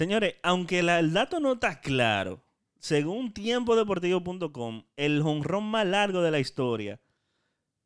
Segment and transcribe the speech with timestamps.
[0.00, 2.42] Señores, aunque el dato no está claro,
[2.78, 6.98] según tiempodeportivo.com, el jonrón más largo de la historia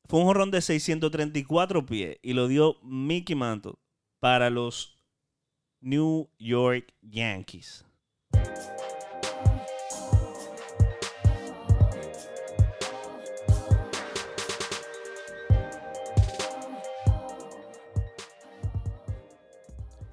[0.04, 3.72] fue un jonrón de 634 pies y lo dio Mickey Mantle
[4.20, 4.96] para los
[5.80, 7.84] New York Yankees.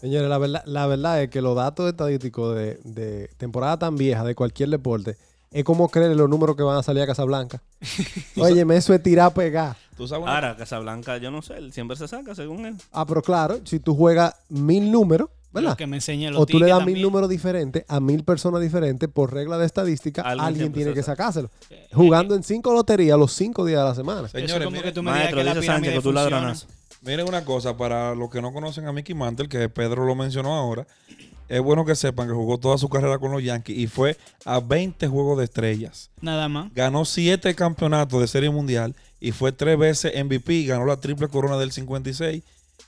[0.02, 4.24] Señores, la verdad, la verdad es que los datos estadísticos de, de temporada tan vieja
[4.24, 5.16] de cualquier deporte
[5.52, 7.62] es como creer los números que van a salir a Casablanca.
[8.38, 9.76] Óyeme, eso es tirar pegar.
[9.98, 12.76] Tú sabes una- Ahora, Casablanca, yo no sé, él siempre se saca según él.
[12.92, 15.72] Ah, pero claro, si tú juegas mil números, ¿verdad?
[15.72, 18.62] Lo que me enseña los O tú le das mil números diferentes a mil personas
[18.62, 21.52] diferentes, por regla de estadística, Alguien tiene que sacárselo.
[21.70, 24.28] Eh, Jugando en cinco loterías los cinco días de la semana.
[24.28, 26.12] Eso es Señores, como que tú me digas Maestro, que la dice Sánchez que tú
[26.14, 26.68] ladronas.
[27.02, 30.54] Miren una cosa, para los que no conocen a Mickey Mantle, que Pedro lo mencionó
[30.54, 30.88] ahora,
[31.52, 34.62] es bueno que sepan que jugó toda su carrera con los Yankees y fue a
[34.62, 36.10] 20 juegos de estrellas.
[36.22, 36.74] Nada más.
[36.74, 41.58] Ganó 7 campeonatos de Serie Mundial y fue tres veces MVP, ganó la triple corona
[41.58, 42.44] del 56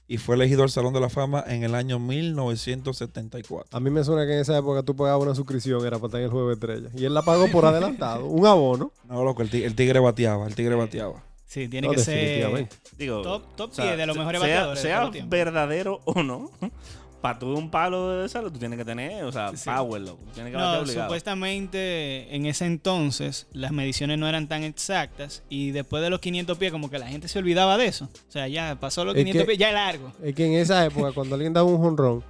[0.08, 3.76] y fue elegido al Salón de la Fama en el año 1974.
[3.76, 6.20] A mí me suena que en esa época tú pagabas una suscripción, era para estar
[6.22, 6.92] en el juego de estrellas.
[6.96, 8.92] Y él la pagó por adelantado, un abono.
[9.10, 11.22] No, loco, el tigre, el tigre bateaba, el tigre bateaba.
[11.54, 12.68] Sí, tiene No, que ser.
[12.98, 16.02] Digo, top, top o sea, 10 de los se- mejores sea, bateadores de sea verdadero
[16.06, 16.50] o no,
[17.22, 19.70] para tú un palo de salud, tú tienes que tener, o sea, Sí.
[19.70, 20.24] power, loco.
[20.34, 26.02] Tienes que No, supuestamente en ese entonces las mediciones no eran tan exactas y después
[26.04, 28.06] de los 500 pies como que la gente se olvidaba de eso.
[28.28, 30.12] O sea, ya pasó los Es 500 que- pies, ya es largo.
[30.24, 32.24] Es que en esa época, cuando alguien daba un jonrón,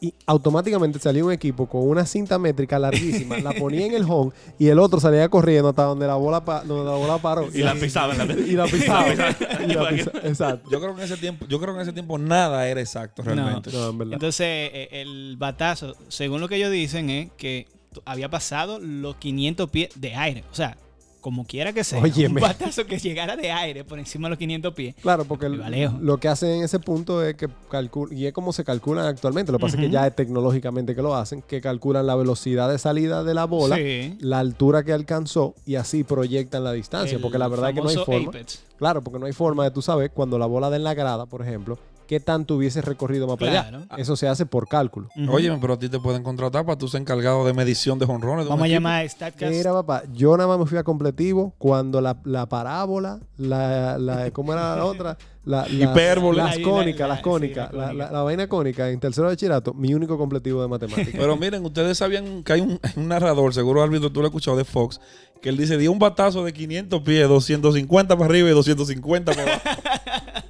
[0.00, 4.32] y automáticamente salía un equipo con una cinta métrica larguísima, la ponía en el home
[4.58, 7.48] y el otro salía corriendo hasta donde la bola, pa- donde la bola paró.
[7.54, 9.08] Y la pisaba en la Y la pisaba.
[9.12, 9.62] Y la pisaba.
[9.64, 10.70] Y la pisa- Exacto.
[10.70, 13.22] Yo creo que en ese tiempo, yo creo que en ese tiempo nada era exacto
[13.22, 13.70] realmente.
[13.72, 14.14] No, en verdad.
[14.14, 17.66] Entonces, eh, el batazo, según lo que ellos dicen, es que
[18.04, 20.44] había pasado los 500 pies de aire.
[20.52, 20.76] O sea,
[21.20, 22.36] como quiera que sea, Óyeme.
[22.36, 24.94] un batazo que llegara de aire por encima de los 500 pies.
[25.02, 25.60] Claro, porque el-
[26.00, 29.50] lo que hacen en ese punto es que calculan, y es como se calculan actualmente,
[29.52, 32.70] lo que pasa es que ya es tecnológicamente que lo hacen, que calculan la velocidad
[32.70, 34.16] de salida de la bola, Sí.
[34.20, 37.82] la altura que alcanzó y así proyectan la distancia, El porque la verdad es que
[37.82, 38.28] no hay forma.
[38.28, 38.62] apex.
[38.78, 41.26] Claro, porque no hay forma de tú saber cuando la bola da en la grada,
[41.26, 41.78] por ejemplo,
[42.08, 43.76] qué tanto hubiese recorrido más para Claro.
[43.88, 44.02] allá.
[44.02, 45.08] Eso se hace por cálculo.
[45.28, 48.48] Óyeme, pero a ti te pueden contratar para tú ser encargado de medición de jonrones.
[48.48, 49.52] Vamos a llamar a StatCast.
[49.52, 54.30] Mira, papá, yo nada más me fui a completivo cuando la, la parábola, la, la,
[54.32, 55.18] ¿cómo era la otra?
[55.44, 56.38] La, la- Hipérbole.
[56.38, 58.04] Las La- cónicas, la- las cónicas, la la, cónica.
[58.06, 61.14] la- la vaina cónica en tercero de chirato, mi único completivo de matemáticas.
[61.16, 64.30] Pero miren, ustedes sabían que hay un, hay un narrador, seguro árbitro, tú lo has
[64.30, 65.00] escuchado de Fox,
[65.42, 69.42] que él dice, dio un batazo de 500 pies, 250 para arriba y 250 para
[69.54, 69.62] abajo.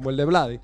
[0.00, 0.60] Como el de Vladi.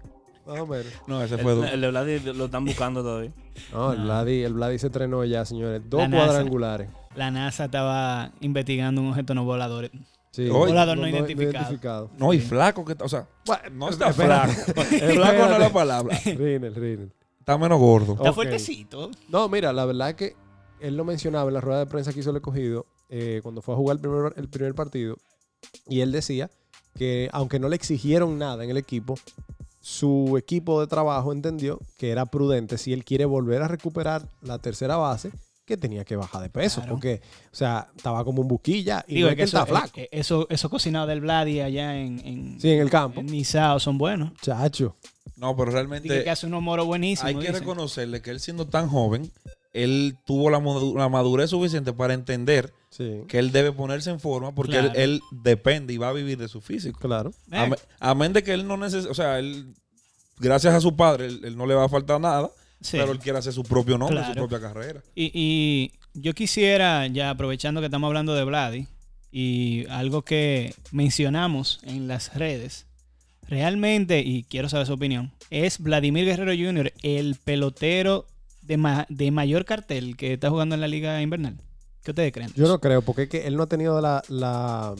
[0.46, 0.86] Más o menos.
[1.06, 1.68] No, ese fue El, duro.
[1.68, 3.32] el de Vladi lo están buscando todavía.
[3.72, 4.04] No, el No.
[4.04, 5.82] Vladi, el Vladi se entrenó ya, señores.
[5.88, 6.24] Dos La NASA.
[6.26, 6.88] cuadrangulares.
[7.14, 9.90] La NASA estaba investigando un objeto no volador.
[10.30, 10.50] Sí, Oye.
[10.72, 12.10] Volador no identificado.
[12.18, 13.26] No, y flaco que está, o sea,
[13.72, 14.52] no está espérate.
[14.52, 14.82] flaco.
[15.14, 16.18] flaco no es la palabra.
[16.24, 17.12] Rinel, Rinel.
[17.40, 18.12] Está menos gordo.
[18.14, 18.34] Está Ok.
[18.34, 19.10] fuertecito.
[19.28, 20.36] No, mira, la verdad es que
[20.80, 23.74] él lo mencionaba en la rueda de prensa que hizo el escogido eh, cuando fue
[23.74, 25.16] a jugar el primer, el primer partido.
[25.88, 26.50] Y él decía
[26.96, 29.18] que aunque no le exigieron nada en el equipo,
[29.80, 34.58] su equipo de trabajo entendió que era prudente si él quiere volver a recuperar la
[34.58, 35.30] tercera base,
[35.64, 36.80] que tenía que bajar de peso.
[36.80, 36.94] Claro.
[36.94, 37.20] Porque,
[37.52, 39.66] o sea, estaba como un buquilla y Digo, no es es que él está eso,
[39.66, 40.00] flaco.
[40.00, 43.20] eh, eso, esos cocinados del Vladi allá en, en, Sí, en el campo.
[43.20, 44.32] en Nizao son buenos.
[44.40, 44.96] Chacho.
[45.36, 47.28] No, pero realmente que hace unos moros buenísimos.
[47.28, 47.54] hay que dicen.
[47.56, 49.30] reconocerle que él siendo tan joven,
[49.72, 54.76] él tuvo la madurez suficiente para entender Sí, que él debe ponerse en forma porque
[54.76, 54.98] él, Claro.
[54.98, 56.98] él depende y va a vivir de su físico.
[57.00, 57.30] claro.
[57.50, 59.74] Amén- Amén de que él no necesita, o sea, él,
[60.38, 62.96] gracias a su padre, él, él no le va a faltar nada, sí.
[62.98, 64.32] pero él quiere hacer su propio nombre, Claro.
[64.32, 65.02] su propia carrera.
[65.14, 68.86] Y, y yo quisiera, ya aprovechando que estamos hablando de Vladi,
[69.30, 72.86] y algo que mencionamos en las redes,
[73.48, 78.26] realmente, y quiero saber su opinión, es Vladimir Guerrero Jr., el pelotero
[78.62, 81.58] de, ma- de mayor cartel que está jugando en la Liga Invernal.
[82.06, 82.50] ¿Qué ustedes creen?
[82.54, 84.22] Yo no creo, porque es que él no ha tenido la.
[84.28, 84.94] la-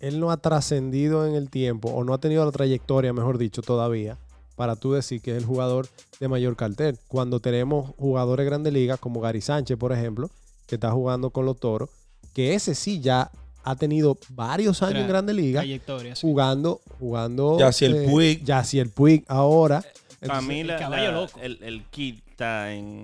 [0.00, 3.60] él no ha trascendido en el tiempo, o no ha tenido la trayectoria, mejor dicho,
[3.62, 4.16] todavía,
[4.54, 6.98] para tú decir que es el jugador de mayor cartel.
[7.08, 10.30] Cuando tenemos jugadores de grandes ligas, como Gary Sánchez, por ejemplo,
[10.66, 11.90] que está jugando con los toros,
[12.34, 13.30] que ese sí ya
[13.62, 15.64] ha tenido varios años en Tra- grandes ligas
[16.20, 17.58] jugando, jugando.
[17.58, 18.44] Yaciel eh, Puig.
[18.44, 19.80] Yaciel Puig ahora.
[19.82, 19.92] Para
[20.40, 21.40] Entonces, mí, el la- caballo la- loco.
[21.42, 23.02] el, el kit está en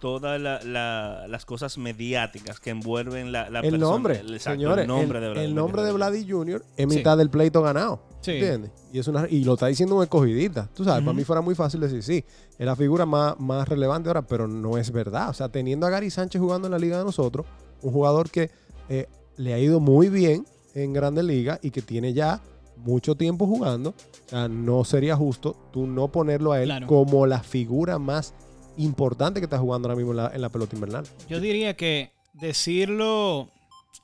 [0.00, 3.90] todas la- la- las cosas mediáticas que envuelven la, la El persona.
[3.90, 5.96] nombre, exacto, señores, el nombre el, de el Vladimir nombre de Guerrero.
[6.10, 6.64] Vladi Jr.
[6.76, 6.96] es Sí.
[6.96, 8.00] mitad del pleito ganado.
[8.20, 8.32] Sí.
[8.32, 8.70] ¿Entiendes?
[8.92, 10.68] Y, es una, y lo está diciendo un escogidita.
[10.74, 12.24] Tú sabes, para mí fuera muy fácil decir sí.
[12.58, 15.30] Es la figura más, más relevante ahora, pero no es verdad.
[15.30, 17.46] O sea, teniendo a Gary Sánchez jugando en la liga de nosotros,
[17.82, 18.50] un jugador que
[18.88, 19.06] eh,
[19.36, 20.44] le ha ido muy bien
[20.74, 22.40] en Grandes Ligas y que tiene ya
[22.76, 26.86] mucho tiempo jugando, o sea, no sería justo tú no ponerlo a él Claro.
[26.86, 28.34] como la figura más
[28.76, 31.04] importante que está jugando ahora mismo en la, en pelota invernal.
[31.28, 33.48] Yo diría que decirlo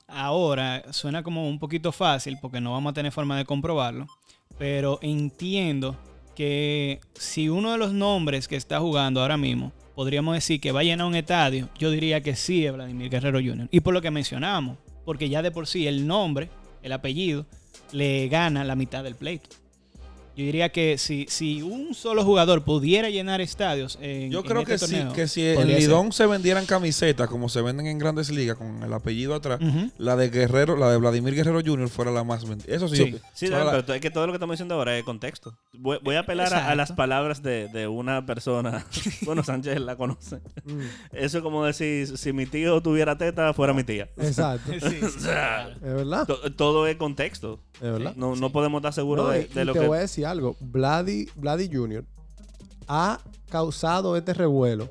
[0.09, 4.07] ahora suena como un poquito fácil porque no vamos a tener forma de comprobarlo,
[4.59, 5.97] pero entiendo
[6.35, 10.81] que si uno de los nombres que está jugando ahora mismo podríamos decir que va
[10.81, 13.69] a llenar un estadio, yo diría que sí es Vladimir Guerrero Jr.
[13.71, 16.49] Y por lo que mencionamos, porque ya de por sí el nombre,
[16.83, 17.47] el apellido,
[17.93, 19.51] le gana la mitad del pleito.
[20.37, 24.61] Yo diría que si, si un solo jugador pudiera llenar estadios en, Yo en creo
[24.63, 25.69] este que sí, torneo, que si en.
[25.69, 29.61] Lidón se vendieran camisetas como se venden en grandes ligas con el apellido atrás,
[29.99, 31.89] la de Guerrero, la de Vladimir Guerrero Jr.
[31.89, 32.75] fuera la más vendida.
[32.75, 32.97] Eso sí.
[32.97, 33.11] Sí.
[33.13, 35.57] yo- Sí, la- pero es que todo lo que estamos diciendo ahora es contexto.
[35.75, 38.85] Voy, voy a apelar a, a las palabras de, de una persona.
[39.23, 40.41] bueno, Sánchez la conoce.
[41.13, 44.09] Eso es como decir, si mi tío tuviera teta, fuera mi tía.
[44.17, 44.73] Exacto.
[44.73, 46.27] Sí, sí, O sea, Es verdad.
[46.27, 47.61] to- todo es contexto.
[47.75, 48.15] Es verdad.
[48.17, 49.87] No, no podemos estar seguros No, de, de lo te que...
[49.87, 50.57] voy a decir algo.
[50.61, 52.05] Vladi, Vladi Jr.
[52.89, 53.19] ha
[53.51, 54.89] causado este revuelo.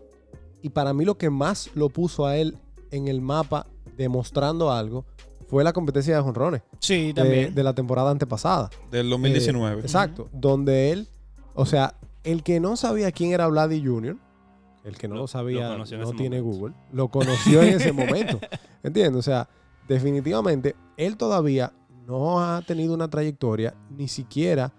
[0.62, 2.58] Y para mí lo que más lo puso a él
[2.92, 3.66] en el mapa
[3.98, 5.06] demostrando algo
[5.48, 7.56] fue la competencia de jonrones Sí, de, también.
[7.56, 8.70] de la temporada antepasada.
[8.92, 9.82] del Eh, 2019.
[9.82, 10.30] exacto.
[10.32, 11.08] Donde él,
[11.56, 14.18] o sea, el que no sabía quién era Vladi Jr.,
[14.84, 16.44] el que no Lo- lo, sabía, lo no tiene momento.
[16.60, 18.40] Google, lo conoció en ese momento.
[18.82, 19.20] ¿Entiendes?
[19.20, 19.48] O sea,
[19.88, 21.74] definitivamente, él todavía
[22.08, 24.72] no ha tenido una trayectoria, ni siquiera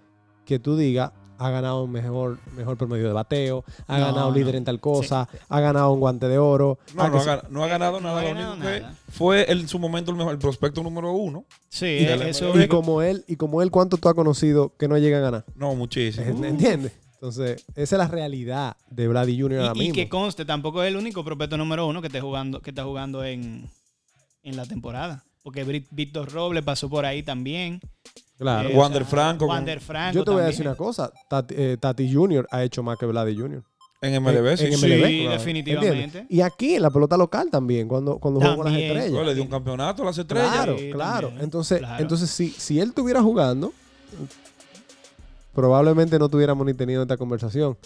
[0.45, 4.35] que tú digas, ha ganado un mejor, mejor promedio de bateo, ha No, ganado no.
[4.35, 6.77] líder en tal cosa, ha ganado un guante de oro.
[6.95, 7.09] No, ha,
[7.49, 8.19] no ha ganado No nada.
[8.19, 8.95] ha lo ganado que nada.
[9.11, 11.45] fue en su momento el, mejor, el prospecto número uno.
[11.69, 14.15] Sí, Y- eh, eso y Y es- como él, y como él, ¿cuánto tú has
[14.15, 15.45] conocido que no llega a ganar?
[15.55, 16.45] No, muchísimo.
[16.45, 16.93] ¿Entiendes?
[17.15, 19.59] Entonces, esa es la realidad de Vladi Jr.
[19.59, 19.95] ahora y, y mismo.
[19.95, 23.23] que conste, tampoco es el único prospecto número uno que esté jugando, que está jugando
[23.23, 23.69] en,
[24.43, 25.23] en la temporada.
[25.41, 27.81] Porque Víctor Roble pasó por ahí también.
[28.43, 28.69] Claro.
[28.69, 30.15] Eh, Wander o sea, Franco con- Wander Franco.
[30.15, 31.11] Yo te voy a decir una cosa.
[31.29, 32.47] Tati, eh, Tati Jr.
[32.51, 33.63] ha hecho más que Vladi Jr.
[34.01, 34.65] En MLB, sí.
[34.65, 35.05] en sí, MLB.
[35.07, 35.31] Sí, claro.
[35.37, 36.03] definitivamente.
[36.03, 36.25] ¿Entiendes?
[36.29, 39.25] Y aquí en la pelota local también, cuando, cuando jugó con las estrellas.
[39.25, 40.51] Le dio un campeonato a las estrellas.
[40.53, 41.27] Claro, Sí, claro.
[41.29, 41.43] también.
[41.45, 42.01] Entonces, Claro.
[42.01, 43.71] entonces si, si él estuviera jugando,
[45.53, 47.77] probablemente no tuviéramos ni tenido esta conversación.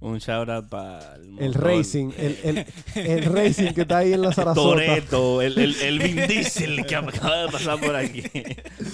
[0.00, 4.32] Un shout out para el, racing, el, el, el racing que está ahí en la
[4.34, 4.60] Sarasota.
[4.60, 8.22] Toreto, el, el, el Vin Diesel que acaba de pasar por aquí.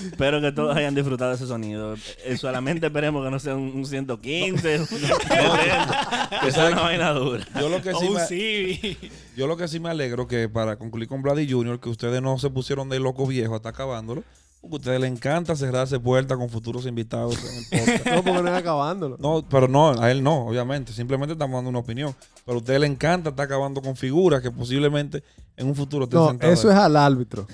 [0.04, 1.96] Espero que todos hayan disfrutado de ese sonido.
[2.24, 7.10] Eh, solamente esperemos que no sea un, un 115, un 70, que sea una vaina
[7.10, 7.44] dura.
[7.58, 8.96] Yo lo que sí Oh, me, sí.
[9.36, 12.38] yo lo que sí me alegro que para concluir con Vladi Jr., que ustedes no
[12.38, 14.22] se pusieron de loco viejo hasta acabándolo,
[14.60, 18.06] porque a ustedes les encanta cerrarse puertas con futuros invitados en el podcast.
[18.14, 19.16] No, porque no es acabándolo.
[19.18, 20.92] No, pero no, a él no, obviamente.
[20.92, 22.14] Simplemente estamos dando una opinión.
[22.44, 25.22] Pero a ustedes les encanta estar acabando con figuras que posiblemente
[25.56, 26.74] en un futuro estén No, eso ahí.
[26.74, 27.46] es al árbitro.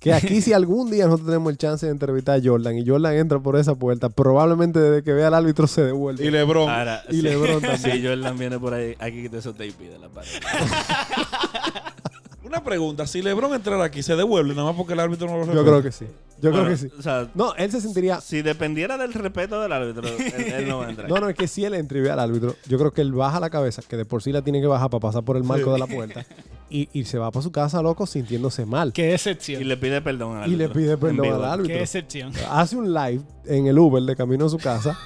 [0.00, 3.14] Que aquí si algún día nosotros tenemos el chance de entrevistar a Jordan y Jordan
[3.14, 6.22] entra por esa puerta, probablemente desde que vea al árbitro se devuelve.
[6.26, 6.68] Y LeBron.
[6.68, 7.78] Ahora, Y LeBron también.
[8.02, 10.28] Si Jordan viene por ahí, aquí quita esos tape de la pared.
[12.44, 15.46] Una pregunta, si LeBron entrara aquí, ¿se devuelve nada más porque el árbitro no lo
[15.46, 15.70] Yo respeta?
[15.70, 16.04] creo que sí.
[16.42, 16.88] Yo Bueno, creo que sí.
[16.98, 18.20] O sea, No, él se sentiría...
[18.20, 21.08] si dependiera del respeto del árbitro, él, él no va a entrar.
[21.08, 23.12] No, no, es que si él entra y ve al árbitro, yo creo que él
[23.12, 25.44] baja la cabeza, que de por sí la tiene que bajar para pasar por el
[25.44, 26.26] marco de la puerta,
[26.68, 28.92] y, y se va para su casa, loco, sintiéndose mal.
[28.92, 29.62] Qué excepción.
[29.62, 30.80] Y le pide perdón al Y le árbitro.
[30.82, 31.34] pide en perdón vivo.
[31.36, 31.76] al árbitro.
[31.76, 32.32] Qué excepción.
[32.50, 34.98] Hace un live en el Uber de camino a su casa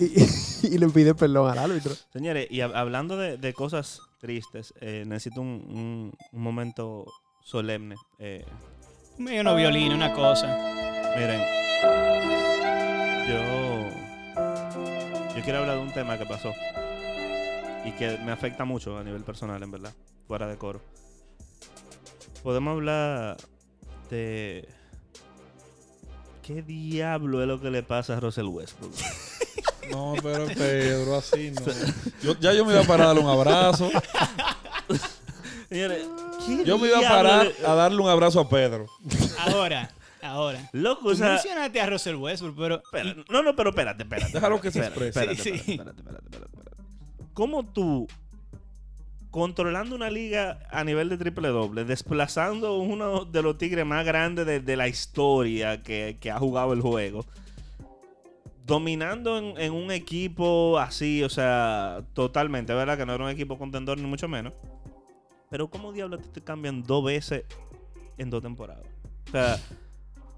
[0.00, 1.92] y, y le pide perdón al árbitro.
[2.12, 7.04] Señores, y hab- hablando de, de cosas tristes, eh, necesito un, un- un momento
[7.42, 7.96] solemne.
[8.20, 8.44] Eh,
[9.18, 10.46] Medio unos violines, una cosa.
[11.18, 11.40] miren,
[13.28, 16.52] yo, yo quiero hablar de un tema que pasó
[17.84, 19.92] y que me afecta mucho a nivel personal, en verdad,
[20.28, 20.80] fuera de coro.
[22.44, 23.36] Podemos hablar
[24.10, 24.68] de
[26.42, 28.92] qué diablo es lo que le pasa a Russell Westbrook.
[29.90, 31.60] No, pero Pedro, así no.
[32.22, 33.90] Yo- ya yo me iba a parar a darle un abrazo.
[35.68, 36.06] Señores,
[36.46, 38.86] ¿qué Yo me iba a parar a darle un abrazo a Pedro.
[39.38, 39.90] Ahora,
[40.22, 40.68] ahora.
[40.72, 44.32] Loco, o Tú sea, mencionaste a Russell Westbrook, pero Espera, no, no, pero espérate, espérate.
[44.32, 45.32] Déjalo que se espérate, exprese.
[45.32, 45.72] Espérate, Sí, espérate, sí.
[45.72, 46.82] espérate, espérate, espérate, espérate.
[47.34, 48.06] ¿Cómo tú,
[49.30, 54.44] controlando una liga a nivel de triple doble, desplazando uno de los tigres más grandes
[54.46, 57.24] de, de la historia que, que ha jugado el juego,
[58.66, 62.96] dominando en, en un equipo así, o sea, totalmente, ¿verdad?
[62.96, 64.52] Que no era un equipo contendor ni mucho menos.
[65.50, 67.44] Pero ¿cómo diablos te cambian dos veces
[68.16, 68.86] en dos temporadas?
[69.28, 69.58] O sea,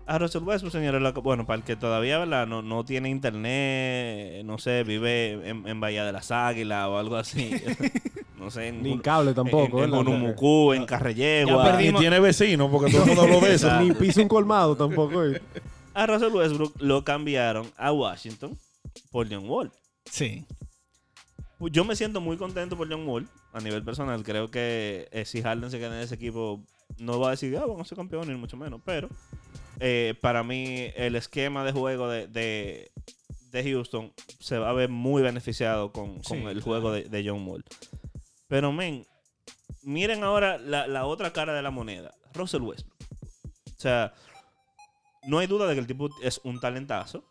[0.06, 2.46] a Russell Westbrook, señores, bueno, para el que todavía, ¿verdad?
[2.46, 7.16] No, no tiene internet, no sé, vive en, en Bahía de las Águilas o algo
[7.16, 7.54] así.
[8.38, 9.94] no sé, en, Ni cable tampoco, en, en.
[9.94, 11.64] Honumucú, en Carrellegua.
[11.64, 12.00] Perdimos.
[12.00, 13.68] tiene vecino, porque todo el mundo eso.
[13.68, 13.84] Exacto.
[13.84, 15.24] Ni piso un colmado tampoco.
[15.24, 15.40] ¿eh?
[15.94, 18.58] A Russell Westbrook lo cambiaron a Washington
[19.10, 19.72] por John Wall.
[20.10, 20.44] Sí.
[21.60, 24.22] Yo me siento muy contento por John Wall a nivel personal.
[24.22, 26.62] Creo que eh, si Harden se queda en ese equipo,
[26.98, 28.80] no va a decir, ah, vamos a ser campeones, ni mucho menos.
[28.84, 29.08] Pero
[29.80, 32.90] eh, para mí, el esquema de juego de, de,
[33.50, 36.60] de Houston se va a ver muy beneficiado con, con Sí, el claro.
[36.62, 37.64] juego de, de John Wall.
[38.48, 39.06] Pero, men,
[39.82, 42.94] miren ahora la, la otra cara de la moneda: Russell Westbrook.
[43.76, 44.12] O sea,
[45.26, 47.24] no hay duda de que el tipo es un talentazo.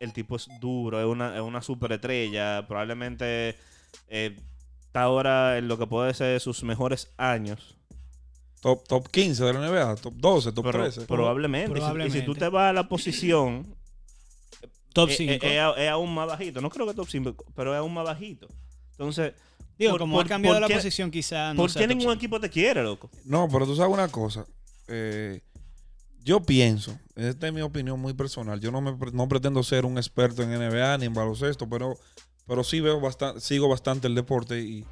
[0.00, 2.66] El tipo es duro, es una, es una superestrella.
[2.68, 3.56] Probablemente
[4.08, 4.36] eh,
[4.86, 7.76] está ahora en lo que puede ser sus mejores años.
[8.60, 11.06] Top, top 15 de la NBA, top 12, top Pero- 13.
[11.06, 11.70] probablemente.
[11.70, 12.22] Y si- Y, si, Probablemente.
[12.22, 13.74] tú te vas a la posición,
[14.92, 15.32] Top eh, 5.
[15.32, 15.38] eh,
[15.76, 16.60] es, es aún más bajito.
[16.60, 18.48] No creo que top 5, pero es aún más bajito.
[18.92, 19.34] Entonces,
[19.78, 22.40] Digo, por- como por- ha cambiado la qué- posición, quizá no ¿por qué ningún equipo
[22.40, 23.10] te quiere, loco?
[23.24, 24.44] No, pero tú sabes una cosa.
[24.88, 25.40] eh,
[26.28, 28.60] yo pienso, esta es mi opinión muy personal.
[28.60, 31.96] Yo no, me, pre- no pretendo ser un experto en NBA ni en baloncesto, pero,
[32.46, 34.84] pero sí veo bastante, sigo bastante el deporte y,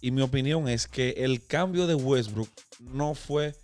[0.00, 3.54] y mi opinión es que el cambio de Westbrook no fue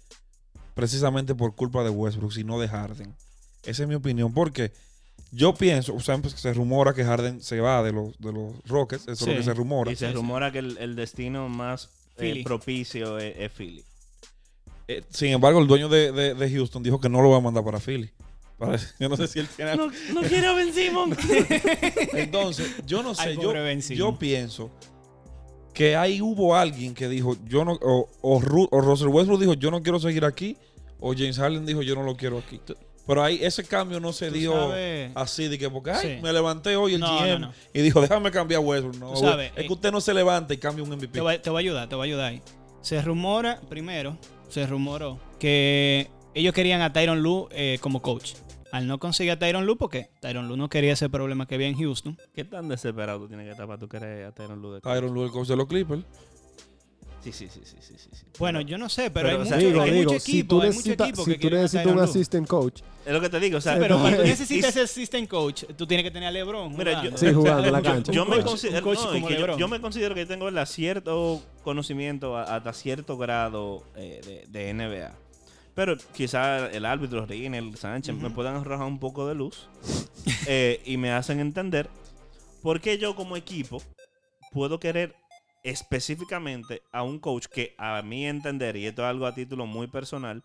[0.75, 3.17] precisamente por culpa de Westbrook, sino de Harden.
[3.63, 4.73] Esa es mi opinión, porque
[5.31, 8.63] yo pienso, o sea, pues, se rumora que Harden se va de los, de los
[8.67, 9.91] Rockets, eso es lo que se rumora.
[9.91, 10.17] Y se sí, sí.
[10.17, 13.83] rumora que el, el destino más eh, propicio es, es Philly.
[14.89, 17.41] Eh, sin embargo, el dueño de, de- de Houston dijo que no lo va a
[17.41, 18.11] mandar para Philly.
[19.01, 19.89] Yo no sé si él tiene algo.
[20.15, 21.19] no quiero Ben Simmons.
[22.15, 23.53] Entonces, yo no sé, Ay, yo,
[23.95, 24.71] yo pienso
[25.75, 29.55] que ahí hubo alguien que dijo, yo no, o, o, Ru- o Russell Westbrook dijo,
[29.55, 30.57] yo no quiero seguir aquí,
[30.99, 32.59] o James Harden dijo, yo no lo quiero aquí.
[33.07, 36.23] Pero ahí ese cambio no se dio sabes- así de que, porque ay, Sí.
[36.23, 37.53] me levanté hoy el No, GM no, no.
[37.75, 38.97] y dijo, déjame cambiar a Westbrook.
[38.97, 41.09] No, sabes, es eh, que usted no se levanta y cambia un MVP.
[41.09, 42.43] Te voy a ayudar, te voy a ayudar ahí.
[42.81, 44.17] Se rumora, primero,
[44.49, 48.33] se rumoró que ellos querían a Tyron Lue eh, como coach.
[48.73, 51.69] Al no conseguir a Tyron Lue, porque Tyron Lue no quería ese problema que había
[51.69, 52.19] en Houston.
[52.35, 55.15] ¿Qué tan desesperado tú tienes que estar para tú querer a Tyronn Lue de Tyron
[55.15, 56.03] Lue, el coach de los Clippers.
[57.23, 58.25] Sí, sí, sí, sí, sí, sí.
[58.39, 60.31] Bueno, yo no sé, pero, Pero, hay, o sea, mucho, digo, hay digo, mucho si
[60.31, 62.05] equipo, tú hay mucho necesitas, equipo si que tú necesitas un Lue.
[62.05, 64.81] assistant coach, Es lo que te digo, o sea, Sí, pero cuando tú necesitas ese
[64.83, 66.77] assistant coach, tú tienes que tener a LeBron.
[66.77, 67.17] Mira, yo.
[67.17, 68.13] Sí, jugando la cancha.
[68.13, 69.59] Me considero, no, yo, LeBron.
[69.59, 70.67] yo me considero que tengo ¿verdad?
[70.67, 75.13] cierto conocimiento a- hasta cierto grado eh, de, de NBA.
[75.75, 79.69] Pero quizá el árbitro, el Sánchez, me puedan arrojar un poco de luz
[80.47, 81.91] eh, y me hacen entender
[82.63, 83.83] por qué yo como equipo
[84.53, 85.15] puedo querer
[85.65, 89.87] específicamente a un coach que a mi entender, y esto es algo a título muy
[89.89, 90.43] personal,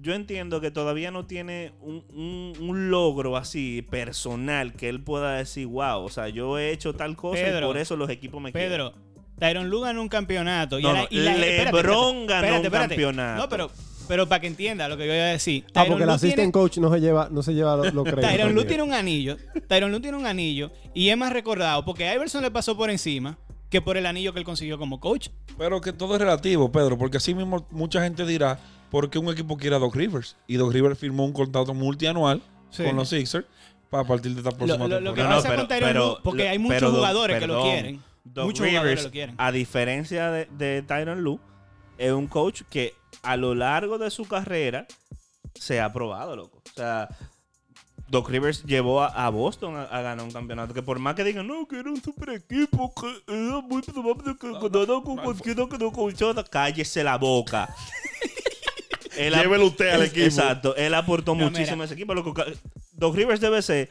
[0.00, 5.36] yo entiendo que todavía no tiene un, un- un logro así personal que él pueda
[5.36, 8.42] decir, wow, o sea, yo he hecho tal cosa y Pedro, por eso los equipos
[8.42, 8.70] me quieren.
[9.38, 10.78] Tyron Lue ganó un campeonato.
[10.78, 13.42] y No, la- no, y la- espérate, espérate, LeBron ganó espérate, un campeonato.
[13.42, 13.70] No, pero,
[14.08, 15.64] pero para que entienda lo que yo iba a decir.
[15.74, 18.30] ah, porque el assistant tiene- coach no se lleva, no se lleva los lo créditos.
[18.30, 18.68] Tyron Lue también.
[18.68, 19.36] tiene un anillo.
[19.68, 20.70] Tyron Lue tiene un anillo.
[20.94, 23.36] Y es más recordado porque a Iverson le pasó por encima
[23.68, 25.28] que por el anillo que él consiguió como coach.
[25.58, 28.58] Pero que todo es relativo, Pedro, porque así mismo mucha gente dirá,
[28.90, 30.36] ¿por qué un equipo quiere a Doc Rivers?
[30.46, 32.40] Y Doc Rivers firmó un contrato multianual
[32.70, 32.84] Sí.
[32.84, 33.44] con los Sixers
[33.90, 35.28] para partir de esta Lo, próxima lo- lo que temporada.
[35.28, 38.02] No, no, pasa pero- con Tyron porque lo- hay muchos jugadores que lo quieren.
[38.32, 39.34] Doc muchos Rivers, lo quieren.
[39.38, 41.38] a diferencia de, de Tyron Lue,
[41.98, 44.86] es un coach que a lo largo de su carrera
[45.54, 46.58] se ha probado, loco.
[46.58, 47.08] O sea,
[48.08, 50.74] Doc Rivers llevó a, a Boston a, a ganar un campeonato.
[50.74, 54.36] Que por más que digan, no, que era un super equipo, que era muy probable
[54.38, 57.74] que ganara con cualquiera que no coachara", cállese la boca.
[59.16, 60.26] Llévelo usted al equipo.
[60.26, 61.82] Exacto, él aportó No, muchísimo mira.
[61.82, 62.14] a ese equipo.
[62.14, 62.34] loco.
[62.92, 63.88] Doc Rivers debe ser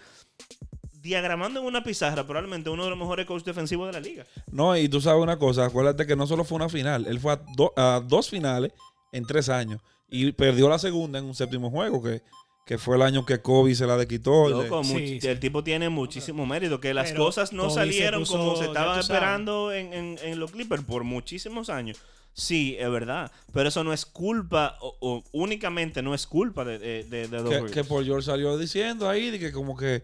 [1.05, 4.25] diagramando en una pizarra probablemente uno de los mejores coaches defensivos de la liga.
[4.51, 7.33] No, y tú sabes una cosa, acuérdate que no solo fue una final, él fue
[7.33, 8.71] a, do- a dos finales
[9.11, 12.21] en tres años y perdió la segunda en un séptimo juego, que,
[12.65, 14.49] que fue el año que Kobe se la de quitó.
[14.49, 15.27] y le- Loco, Sí, sí.
[15.27, 16.79] El tipo tiene muchísimo mérito.
[16.79, 20.19] Que las Pero cosas no Kobe se salieron puso- como se estaban esperando en, en-
[20.23, 21.97] en los Clippers por muchísimos años.
[22.33, 23.31] Sí, es verdad.
[23.53, 27.37] Pero eso no es culpa, o, o únicamente no es culpa de, de, de, que,
[27.39, 27.71] Rivers.
[27.71, 30.03] que Paul George salió diciendo ahí de que como que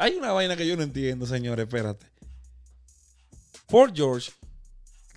[0.00, 2.06] hay una vaina que yo no entiendo, señores, espérate.
[3.68, 4.32] Paul George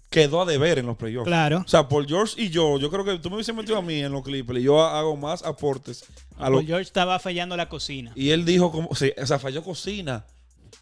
[0.10, 1.26] quedó a deber en los playoffs.
[1.26, 1.64] Claro.
[1.66, 4.04] O sea, Paul George y yo, yo creo que tú me hubiese metido a mí
[4.04, 6.06] en los Clippers y yo hago más aportes
[6.38, 8.12] a Paul George estaba fallando la cocina.
[8.16, 10.26] y él dijo como, o sea, falló cocina.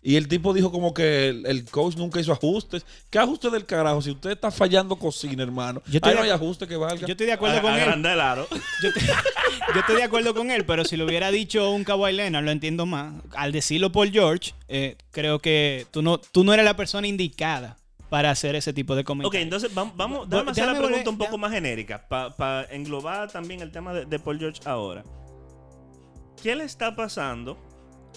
[0.03, 2.85] Y el tipo dijo como que el, el coach nunca hizo ajustes.
[3.09, 4.01] ¿Qué ajuste del carajo?
[4.01, 5.81] Si usted está fallando cocina, hermano.
[5.87, 7.05] Yo Ahí de no hay ajuste que valga.
[7.07, 8.05] Yo estoy de acuerdo con él.
[8.05, 8.47] El aro.
[8.81, 9.03] Yo, estoy-
[9.75, 12.51] yo estoy de acuerdo con él, pero si lo hubiera dicho un Kawhi Leonard, lo
[12.51, 13.13] entiendo más.
[13.35, 17.77] Al decirlo Paul George, eh, creo que tú no, tú no eres la persona indicada
[18.09, 19.43] para hacer ese tipo de Ok, comentarios.
[19.43, 21.37] entonces vamos, vamos déjame hacer la pregunta volver- un poco ya.
[21.37, 25.03] más genérica para englobar también el tema de, de Paul George ahora.
[26.41, 27.57] ¿Qué le está pasando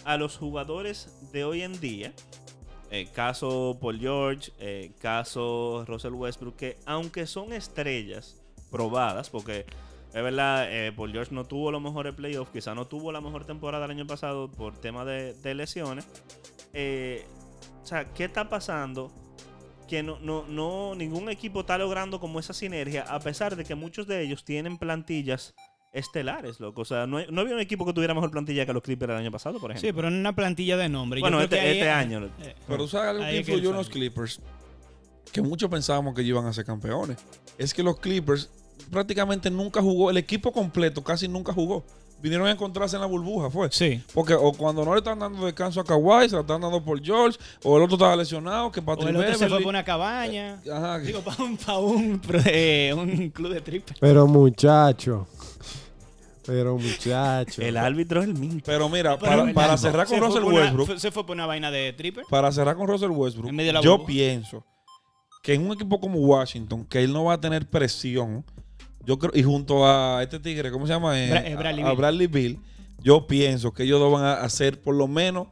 [0.04, 2.12] a los jugadores de hoy en día?
[3.12, 9.66] Caso Paul George, eh, caso Russell Westbrook, que aunque son estrellas probadas, porque
[10.14, 13.44] es verdad, eh, Paul George no tuvo los mejores playoffs, quizá no tuvo la mejor
[13.44, 16.06] temporada el año pasado por tema de, de lesiones.
[16.72, 17.26] Eh,
[17.82, 19.12] o sea, ¿qué está pasando?
[19.88, 23.74] que no, no, no, ningún equipo está logrando como esa sinergia, a pesar de que
[23.74, 25.54] muchos de ellos tienen plantillas
[25.94, 26.82] estelares, loco.
[26.82, 29.12] O sea, no, hay- no había un equipo que tuviera mejor plantilla que los Clippers
[29.12, 29.88] el año pasado, por ejemplo.
[29.88, 31.20] Sí, pero en una plantilla de nombre.
[31.20, 32.28] Yo bueno, creo que este, este año.
[32.42, 33.88] eh, Pero ¿sabes algo que influyó en los.
[33.88, 34.40] Clippers?
[35.32, 37.16] Que muchos pensábamos que iban a ser campeones.
[37.56, 38.50] Es que los Clippers
[38.90, 41.84] prácticamente nunca jugó, el equipo completo casi nunca jugó.
[42.22, 43.68] Vinieron a encontrarse en la burbuja, fue.
[43.70, 44.02] Sí.
[44.14, 47.02] Porque o cuando no le están dando descanso a Kawhi, se lo están dando por
[47.04, 49.84] George, o el otro estaba lesionado, que O Patrick el otro se fue por una
[49.84, 50.58] cabaña.
[50.72, 53.94] Ajá, Digo, para un, pa' un, eh, un club de triple.
[54.00, 55.26] Pero muchacho.
[56.46, 57.62] Pero muchacho.
[57.62, 58.60] El árbitro es el mismo.
[58.64, 61.10] Pero mira, Pero para, el- para se cerrar con fue Russell por una- Westbrook, se
[61.10, 62.24] fue por una vaina de triple.
[62.28, 64.06] para cerrar con Russell Westbrook, En medio de la yo burbuja.
[64.08, 64.64] pienso
[65.42, 68.44] que en un equipo como Washington, que él no va a tener presión,
[69.04, 71.18] yo creo, y junto a este tigre, ¿cómo se llama?
[71.20, 71.96] Eh, Bra- eh, Bradley a, a Beal.
[71.96, 72.60] Bradley Bill,
[73.02, 75.48] yo pienso que ellos dos van a hacer por lo menos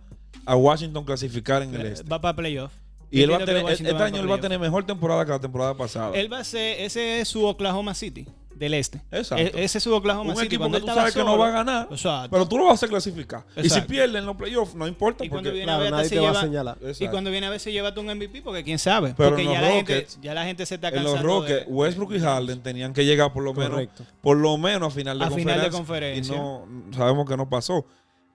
[0.46, 2.08] a Washington clasificar en el este.
[2.08, 2.72] Va para playoff.
[3.10, 5.30] Y él va a tener, este va año él va a tener mejor temporada que
[5.32, 6.16] la temporada pasada.
[6.16, 8.26] Él va a ser, ese es su Oklahoma City
[8.62, 9.02] del este.
[9.10, 9.58] Exacto.
[9.58, 10.46] E- ese es su Oklahoma un City.
[10.46, 11.38] equipo Cuando que tú sabes que no solo.
[11.38, 12.28] va a ganar, Exacto.
[12.30, 13.44] pero tú lo vas a clasificar.
[13.56, 15.24] Y si pierden en los playoffs, no importa.
[15.24, 16.78] Y cuando porque- viene a ver, nadie te va a lleva, señalar.
[16.98, 19.14] y cuando viene a ver se lleva un MVP porque quién sabe.
[19.16, 21.26] Pero porque en ya los la, gente, ya la gente se está en cansando los
[21.26, 24.04] Rockets, de- Westbrook y Harden tenían que llegar por lo menos Correcto.
[24.20, 26.34] por lo menos a final de A final de conferencia.
[26.34, 26.34] conferencia.
[26.36, 27.84] Y no sabemos que no pasó.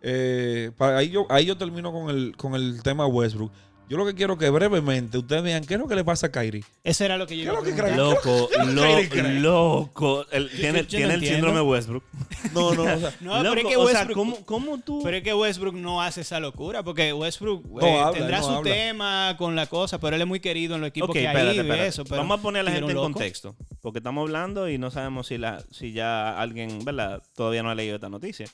[0.01, 3.51] Eh, para ahí, yo, ahí yo termino con el, con el tema Westbrook.
[3.89, 6.31] Yo lo que quiero que brevemente ustedes vean qué es lo que le pasa a
[6.31, 6.63] Kyrie.
[6.83, 7.91] Eso era lo que yo ¿Qué es lo que?
[7.95, 10.25] Loco, lo, loco.
[10.29, 11.47] El- tiene yo no tiene el entiendo.
[11.47, 12.03] síndrome Westbrook.
[12.53, 15.01] No, no, o sea, No, pero es Loco, que o sea, Westbrook, ¿cómo, cómo tú...?
[15.03, 18.43] pero es que Westbrook no hace esa locura porque Westbrook No eh, habla, tendrá no
[18.43, 18.71] su habla.
[18.73, 21.49] tema con la cosa, pero él es muy querido en los equipos Ok, que espérate,
[21.51, 21.87] hay espérate.
[21.87, 22.03] eso.
[22.03, 23.05] Pero Vamos a poner a la gente en loco.
[23.11, 23.55] contexto.
[23.81, 27.23] Porque estamos hablando y no sabemos si, la, si ya alguien, ¿verdad?
[27.35, 28.47] Todavía no ha leído esta noticia.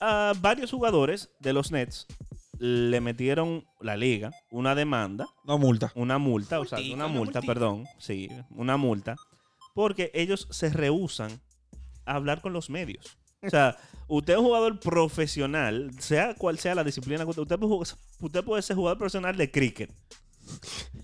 [0.00, 2.06] A varios jugadores de los Nets
[2.58, 5.92] le metieron la liga una demanda, no multa.
[5.94, 7.46] una multa, o sea, una una multa, multica.
[7.54, 9.16] perdón, sí, una multa,
[9.74, 11.40] porque ellos se rehusan
[12.04, 13.16] a hablar con los medios.
[13.42, 13.76] O sea,
[14.08, 17.96] usted es un jugador profesional, sea cual sea la disciplina que usted, usted puede, jugar-
[18.20, 19.90] usted puede ser jugador profesional de cricket.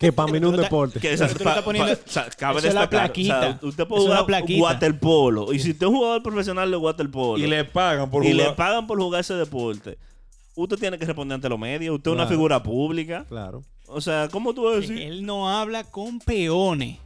[0.00, 0.98] Que para mí no es un deporte.
[0.98, 3.38] Que, le pa- poniendo- pa- o sea, cabe eso es la plaquita.
[3.38, 4.62] o sea, usted puede Eso jugar plaquita.
[4.64, 5.52] waterpolo.
[5.52, 8.48] Y si usted es un jugador profesional de waterpolo Y le pagan por y jugar.
[8.48, 9.96] le pagan por jugar ese deporte,
[10.62, 11.96] usted tiene que responder ante los medios.
[11.96, 13.24] Usted es una figura pública.
[13.28, 13.62] Claro.
[13.86, 14.98] O sea, ¿cómo tú vas a decir?
[14.98, 16.98] Él no habla con peones.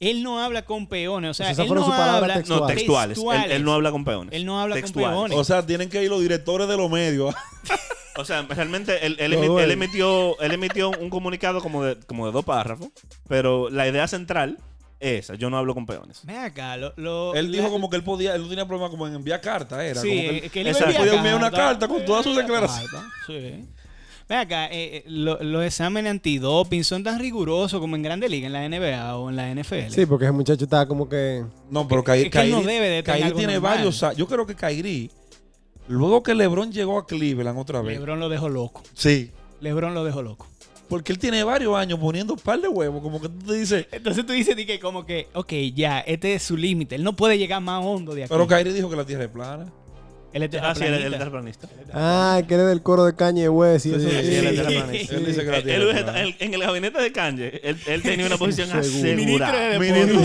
[0.00, 1.30] Él no habla con peones.
[1.32, 2.62] O sea, Pues esas él fueron no sus palabras habla textuales.
[2.88, 3.44] No, textuales.
[3.46, 4.32] Él, él no habla con peones.
[4.32, 5.36] Él no habla con peones.
[5.36, 7.34] o sea, tienen que ir los directores de los medios.
[8.16, 9.64] O sea, realmente él, él Lo emi- duele.
[9.64, 12.88] él emitió, él emitió un comunicado como de, como de dos párrafos,
[13.28, 14.58] pero la idea central
[15.00, 15.34] esa.
[15.36, 16.20] Yo no hablo con peones.
[16.24, 18.90] Ven acá, lo, lo- él dijo la- como que él podía, él no tenía problema
[18.90, 20.00] como en enviar cartas, era.
[20.00, 20.90] Sí, como que él- que él Exacto.
[20.90, 22.90] iba a Podía enviar enviar una carta con todas sus declaraciones.
[22.90, 23.64] carta, Sí.
[24.28, 28.46] Ven acá, eh, eh, lo- los exámenes antidoping son tan rigurosos como en Grande Liga,
[28.46, 29.90] en la NBA o en la NFL.
[29.90, 31.44] Sí, porque ese muchacho está como que.
[31.70, 33.76] No, pero Kyrie, es que él no Kyrie- debe de tener Kyrie algo tiene normal.
[33.76, 34.04] varios.
[34.16, 35.10] Yo creo que Kyrie,
[35.86, 37.98] luego que LeBron llegó a Cleveland otra vez.
[37.98, 38.82] LeBron lo dejó loco.
[38.92, 39.30] Sí.
[39.62, 40.46] LeBron lo dejó loco.
[40.88, 43.02] Porque él tiene varios años poniendo un par de huevos.
[43.02, 43.86] Como que tú te dices.
[43.92, 46.94] Entonces tú dices di que como que, ok, ya, este es su límite.
[46.94, 48.30] Él no puede llegar más hondo de aquí.
[48.32, 49.66] Pero Kyrie dijo que la tierra es plana.
[50.32, 51.66] él es Ah, sí, él, él es terraplanista.
[51.66, 51.92] terraplanista.
[52.36, 53.84] Ah, que eres del coro de Kanye West.
[53.84, 54.06] Sí, Sí, sí.
[54.06, 54.56] él es Sí.
[54.56, 55.14] terraplanista.
[55.16, 56.20] Él dice que la Él- tierra él- es plana.
[56.22, 59.78] él- en el gabinete de Kanye, él, él tenía una posición asegurada.
[59.78, 60.20] Ministro.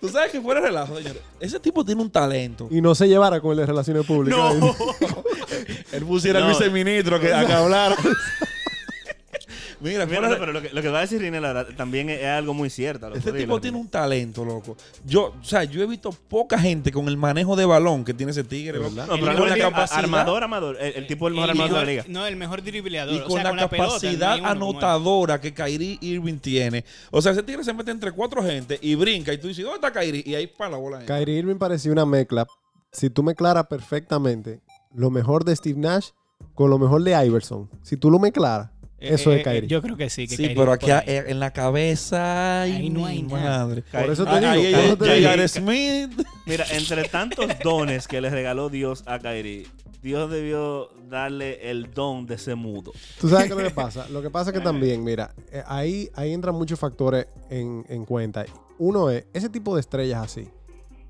[0.00, 1.22] Tú sabes que fuera relajo, señores.
[1.38, 2.66] Ese tipo tiene un talento.
[2.70, 4.40] Y no se llevara con el de relaciones públicas.
[5.92, 6.50] Él pusiera al No.
[6.58, 7.96] viceministro que, a que hablara.
[9.82, 12.20] Mira, Mira, no, pero lo que, lo que va a decir Rinel ahora también es,
[12.20, 13.08] es algo muy cierto.
[13.08, 13.18] loco.
[13.18, 14.76] Ese Dilo, tipo tiene un talento, loco.
[15.04, 18.32] Yo, o sea, yo he visto poca gente con el manejo de balón que tiene
[18.32, 18.78] ese tigre.
[18.78, 19.06] ¿Verdad?
[19.08, 20.76] No, Y pero con la capacidad, armador, amador.
[20.80, 22.04] El, el tipo el mejor armador de la liga.
[22.08, 23.14] No, el mejor dribleador.
[23.14, 26.84] y o con sea, la pelota, no capacidad anotadora que Kyrie Irving tiene.
[27.10, 29.86] O sea, ese tigre se mete entre cuatro gente y brinca y tú dices, ¿dónde
[29.86, 30.22] está Kyrie?
[30.24, 31.04] Y ahí para la bola.
[31.04, 32.46] Kyrie Irving parecía una mezcla.
[32.92, 34.60] Si tú mezclaras perfectamente
[34.94, 36.10] lo mejor de Steve Nash
[36.54, 37.70] con lo mejor de Iverson.
[37.82, 39.66] Si tú lo mezclaras, Eh, eso eh, es Kyrie.
[39.68, 40.26] Yo creo que sí.
[40.26, 42.62] Que Sí, Kyrie pero aquí eh, en la cabeza.
[42.62, 43.66] Ay, Ahí no hay nada.
[43.66, 43.82] madre.
[43.90, 45.22] Por eso te digo, te.
[45.22, 45.48] J.R.
[45.48, 46.26] Smith.
[46.46, 49.66] Mira, entre tantos dones que le regaló Dios a Kyrie,
[50.02, 52.92] Dios debió darle el don de ese mudo.
[53.20, 54.06] ¿Tú sabes qué es lo que pasa?
[54.08, 58.04] Lo que pasa es que también, mira, eh, ahí, ahí entran muchos factores en, en
[58.04, 58.44] cuenta.
[58.78, 60.48] Uno es, ese tipo de estrellas así.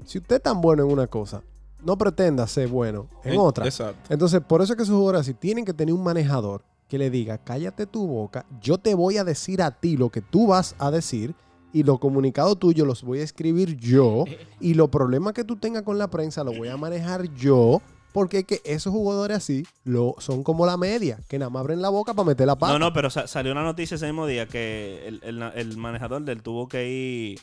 [0.04, 1.42] Si usted es tan bueno en una cosa,
[1.82, 3.64] no pretenda ser bueno en Eh, otra.
[3.64, 4.12] Exacto.
[4.12, 7.08] Entonces, por eso es que esos jugadores así tienen que tener un manejador que le
[7.08, 10.74] diga, cállate tu boca, yo te voy a decir a ti lo que tú vas
[10.78, 11.34] a decir
[11.72, 14.26] y los comunicados tuyos los voy a escribir yo
[14.60, 17.80] y los problemas que tú tengas con la prensa los voy a manejar yo.
[18.12, 21.80] Porque es que esos jugadores así lo, son como la media, que nada más abren
[21.80, 22.74] la boca para meter la pata.
[22.74, 26.20] No, no, pero sa- salió una noticia ese mismo día que el, el- el manejador
[26.24, 27.40] del tuvo que ir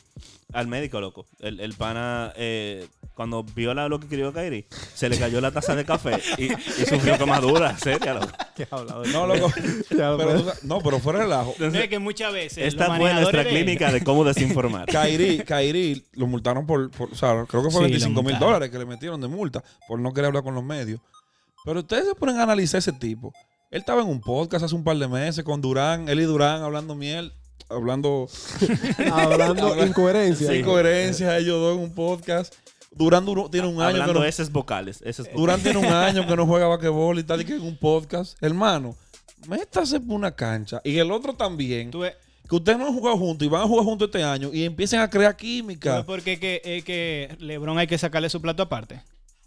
[0.52, 1.26] al médico, loco.
[1.38, 5.50] El, el pana, eh, cuando vio la- lo que escribió Kyrie, se le cayó la
[5.50, 8.28] taza de café y, y sufrió quemadura, seria, loco.
[9.12, 9.52] No, loco.
[9.88, 11.54] Pero, tú no, pero fuera de relajo.
[11.58, 12.58] No, es que muchas veces.
[12.66, 14.86] Esta los fue nuestra manejadores de- clínica de cómo desinformar.
[14.90, 18.22] Kyrie, Kyrie lo multaron por, por- o sea, creo que fue Sí, lo 25 mil
[18.32, 18.40] multaron.
[18.48, 21.00] dólares que le metieron de multa por no querer hablar con los medios.
[21.64, 23.32] Pero ustedes se ponen a analizar ese tipo.
[23.70, 26.62] Él estaba en un podcast hace un par de meses con Durán, él y Durán
[26.62, 27.32] hablando miel,
[27.70, 28.28] hablando
[29.12, 30.50] Hablando Habla- incoherencia.
[30.52, 32.54] sin coherencia, ellos dos en un podcast.
[32.92, 35.00] Durán duró- tiene un año que Hablando no, esos vocales.
[35.04, 35.40] Esos vocales.
[35.40, 38.36] Durán tiene un año que no juega basquetbol y tal, y que en un podcast.
[38.42, 38.96] Hermano,
[39.46, 40.80] métase por una cancha.
[40.84, 41.90] Y el otro también.
[41.90, 42.00] Tú
[42.48, 44.98] Que ustedes no han jugado juntos y van a jugar juntos este año y empiecen
[45.00, 45.96] a crear química.
[45.98, 49.00] ves porque es que, es que LeBron hay que sacarle su plato aparte.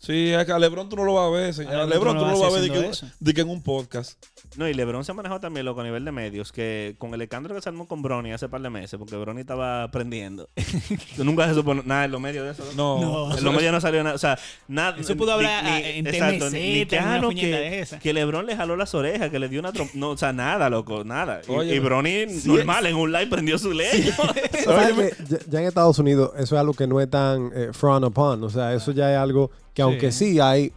[0.05, 1.75] Sí, es que a Lebron tú no lo vas a ver, señor.
[1.75, 3.07] A Lebron tú no lo vas a ver de que, eso.
[3.21, 4.21] de que en un podcast.
[4.57, 7.21] No, y LeBron se ha manejado también, loco, a nivel de medios, que con el
[7.21, 10.49] escándalo que se armó con Bronny hace par de meses, porque Bronny estaba aprendiendo.
[11.15, 12.63] Tú nunca se supone nada en los medios de eso.
[12.75, 12.99] No.
[12.99, 13.37] No.
[13.37, 14.15] En los medios no salió nada.
[14.15, 14.37] O sea,
[14.67, 14.97] nada.
[14.99, 16.99] Eso pudo hablar, en exacto, ni, ni que,
[17.35, 17.97] que, esa.
[17.97, 19.93] que LeBron le jaló las orejas, que le dio una trompa.
[19.95, 21.41] No, o sea, nada, loco, nada.
[21.47, 24.11] Y, Oye, y Bronny, sí normal, en un live prendió su ley.
[24.65, 27.69] ¿Sabes que ya, ya en Estados Unidos eso es algo que no es tan eh,
[27.71, 28.43] frowned upon.
[28.43, 30.71] O sea, eso ya es algo que aunque sí, hay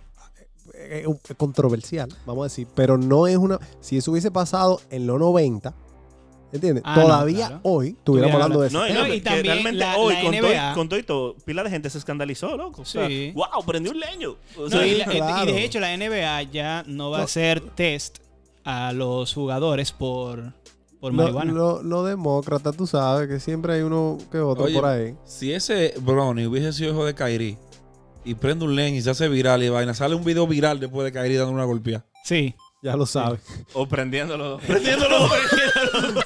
[0.75, 3.59] eh, eh, un- controversial, vamos a decir, pero no es una...
[3.81, 5.75] Si eso hubiese pasado en los 90,
[6.53, 6.83] ¿entiendes?
[6.87, 7.61] Ah, no, Todavía claro.
[7.65, 8.79] hoy estuviéramos hablando de eso.
[8.79, 11.03] No, y, No, no, y también realmente la- hoy, la con, todo, con todo y
[11.03, 12.83] todo, pila de gente se escandalizó, loco.
[12.83, 13.33] O sea, Sí.
[13.35, 14.37] wow, prendió un leño.
[14.57, 15.53] O No, sea, y, la- y claro.
[15.53, 17.25] de hecho, la NBA ya no va a No.
[17.25, 18.19] hacer test
[18.65, 20.53] a los jugadores por,
[21.01, 21.53] por Lo- marihuana.
[21.53, 25.15] lo- Los demócratas, tú sabes que siempre hay uno que otro Oye, por ahí.
[25.25, 27.59] Si ese Brownie hubiese sido hijo de Kyrie
[28.27, 31.05] y prende un len y se hace viral y vaina, sale un video viral después
[31.05, 32.05] de Kyrie dando una golpeada.
[32.25, 32.55] Sí.
[32.83, 33.41] Ya lo sabes.
[33.73, 34.59] o prendiéndolo.
[34.67, 35.29] Prendiéndolo.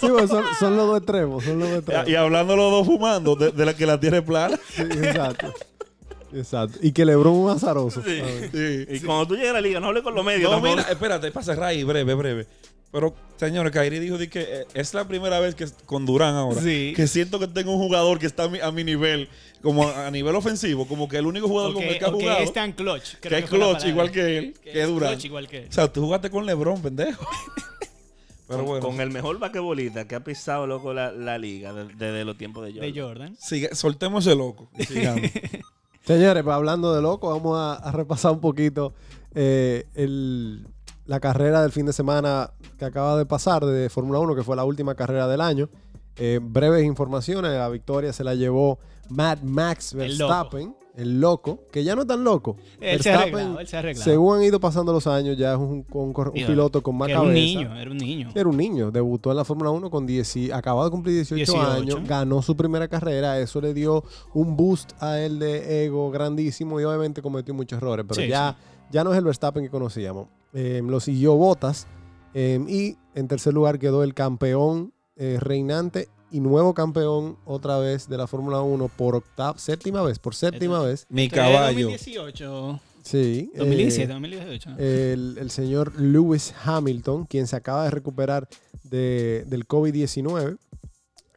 [0.01, 2.09] Sí, pues son, son los dos extremos, son los dos extremos.
[2.09, 4.59] y hablando los dos fumando, de, de la que la tiene plana.
[4.75, 5.55] Sí, exacto.
[6.33, 6.79] Exacto.
[6.83, 8.03] Y que Lebron un azaroso.
[8.05, 8.21] Sí.
[8.89, 10.45] Y cuando tú llegas a la liga, no hables con los medios.
[10.51, 10.77] No, tampoco.
[10.77, 12.47] mira, espérate, para cerrar ahí, breve, breve.
[12.93, 16.61] Pero, señores, Kyrie dijo de que eh, es la primera vez que con Durán ahora
[16.61, 16.93] Sí.
[16.97, 19.29] que siento que tengo un jugador que está a mi, a mi nivel,
[19.63, 22.09] como a, a nivel ofensivo, como que el único jugador con que, el que ha
[22.09, 23.15] o que jugado, es tan clutch.
[23.21, 25.11] que es clutch igual que él, que, es es Durán.
[25.13, 25.67] clutch igual que él.
[25.69, 27.25] O sea, tú jugaste con LeBron, pendejo.
[28.49, 32.25] Pero bueno, con el mejor basquetbolista que ha pisado loco la, la liga de- desde
[32.25, 32.93] los tiempos de Jordan.
[32.93, 33.37] De Jordan.
[33.39, 34.69] sigue- soltemos ese loco.
[34.89, 35.31] sigamos.
[36.05, 38.93] Señores, pues hablando de loco, vamos a, a repasar un poquito
[39.37, 40.67] eh, el-
[41.11, 44.55] la carrera del fin de semana que acaba de pasar de Fórmula 1, que fue
[44.55, 45.69] la última carrera del año.
[46.15, 50.29] Eh, breves informaciones, la victoria se la llevó Mad Max El loco.
[50.29, 52.59] Verstappen, el loco, que ya no es tan loco.
[52.81, 54.05] Él se Verstappen, arreglado, él se arreglado.
[54.05, 55.85] según han ido pasando los años, ya es un,
[56.33, 57.29] piloto con más Que era cabeza.
[57.29, 58.29] un niño, era un niño.
[58.33, 61.35] Era un niño, debutó en la Fórmula 1 con 10, y- acababa de cumplir 18,
[61.55, 61.73] 18.
[61.73, 66.81] años, ganó su primera carrera, eso le dio un boost a él de ego grandísimo
[66.81, 68.57] y obviamente cometió muchos errores, pero Sí, ya,
[68.93, 70.29] ya no es el Verstappen que conocíamos.
[70.53, 71.87] Eh, lo siguió Bottas
[72.35, 78.09] eh, y en tercer lugar quedó el campeón eh, reinante y nuevo campeón otra vez
[78.09, 81.07] de la Fórmula 1 por octava, séptima vez, por séptima vez.
[81.09, 81.87] Mi caballo.
[81.91, 82.81] 2018.
[83.03, 83.51] Sí.
[83.55, 84.71] eh, 2017, 2018.
[84.79, 88.49] el, el señor Lewis Hamilton, quien se acaba de recuperar
[88.85, 90.57] de- del COVID-19.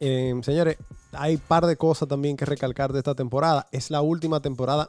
[0.00, 0.76] Eh, señores,
[1.12, 3.66] hay un par de cosas también que recalcar de esta temporada.
[3.72, 4.86] Es la última temporada,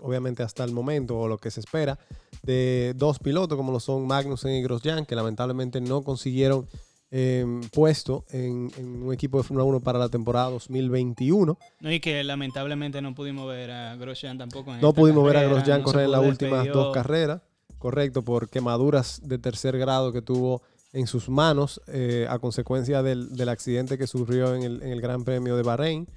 [0.00, 1.98] obviamente hasta el momento, o lo que se espera,
[2.42, 6.66] de dos pilotos como lo son Magnussen y Grosjean, que lamentablemente no consiguieron
[7.14, 11.58] eh, puesto en, en un equipo de Fórmula 1 para la temporada 2021.
[11.80, 14.74] No, y que lamentablemente no pudimos ver a Grosjean tampoco.
[14.74, 17.42] En No pudimos ver a Grosjean no correr en las últimas dos carreras,
[17.78, 20.62] correcto, por quemaduras de tercer grado que tuvo
[20.94, 25.00] en sus manos eh, a consecuencia del, del accidente que sufrió en el, en el
[25.00, 26.08] Gran Premio de Bahrein.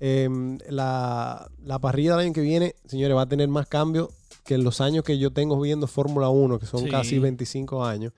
[0.00, 4.08] Em, la, la parrilla del año que viene, señores, va a tener más cambios
[4.44, 6.90] que en los años que yo tengo viendo Fórmula 1, que son Sí.
[6.90, 8.12] casi 25 años.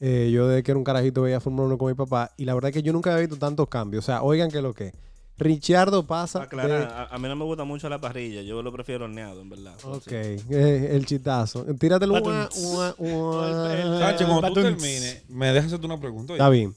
[0.00, 2.54] Eh, yo desde que era un carajito veía Fórmula 1 con mi papá y la
[2.54, 4.04] verdad es que yo nunca había visto tantos cambios.
[4.04, 4.92] O sea, oigan que lo que.
[5.38, 6.44] Ricciardo pasa.
[6.44, 8.40] Aclarar, de- a, a mí no me gusta mucho la parrilla.
[8.40, 9.74] Yo lo prefiero horneado, en verdad.
[9.84, 10.44] Ok, Sí.
[10.50, 11.64] eh, el chitazo.
[11.78, 12.14] Tíratelo.
[12.24, 16.32] Sánchez, cuando tú termines, me dejas hacerte una pregunta.
[16.32, 16.38] oye.
[16.40, 16.74] Está bien.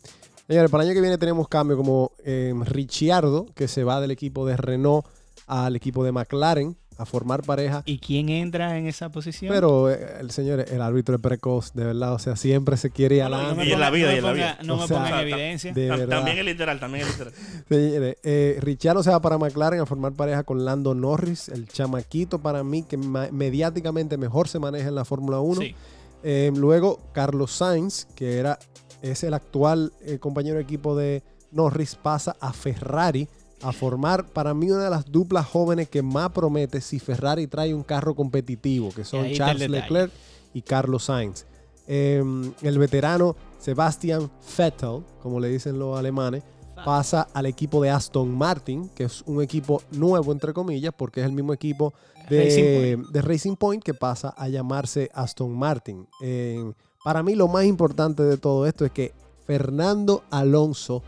[0.47, 4.11] Señores, para el año que viene tenemos cambio como eh, Ricciardo, que se va del
[4.11, 5.05] equipo de Renault
[5.47, 7.81] al equipo de McLaren a formar pareja.
[7.85, 9.53] ¿Y quién entra en esa posición?
[9.53, 12.13] Pero eh, el señor, el árbitro es precoz, de verdad.
[12.13, 13.69] O sea, siempre se quiere ir No, no, No adelante.
[13.69, 14.57] Y en la vida, no y en la vida.
[14.63, 15.73] No me ponga en evidencia.
[15.73, 16.17] de verdad.
[16.17, 17.33] También es literal, también es literal.
[17.69, 22.39] Señores, eh, Ricciardo se va para McLaren a formar pareja con Lando Norris, el chamaquito
[22.39, 25.61] para mí que mediáticamente mejor se maneja en la Fórmula 1.
[25.61, 25.75] Sí.
[26.23, 28.59] Eh, luego, Carlos Sainz, que era,
[29.01, 33.29] es el actual eh, compañero de equipo de Norris, pasa a Ferrari
[33.61, 37.73] a formar para mí una de las duplas jóvenes que más promete si Ferrari trae
[37.73, 39.69] un carro competitivo, que son Charles.
[39.69, 40.11] Leclerc
[40.53, 41.45] y Carlos Sainz.
[41.87, 42.23] Eh,
[42.61, 46.43] el veterano Sebastian Vettel, como le dicen los alemanes,
[46.85, 51.25] pasa al equipo de Aston Martin, que es un equipo nuevo, entre comillas, porque es
[51.25, 51.93] el mismo equipo
[52.29, 53.25] de Racing de Point.
[53.25, 56.07] Racing Point, que pasa a llamarse Aston Martin.
[56.21, 56.71] Eh,
[57.03, 59.13] para mí lo más importante de todo esto es que
[59.45, 61.01] Fernando Alonso,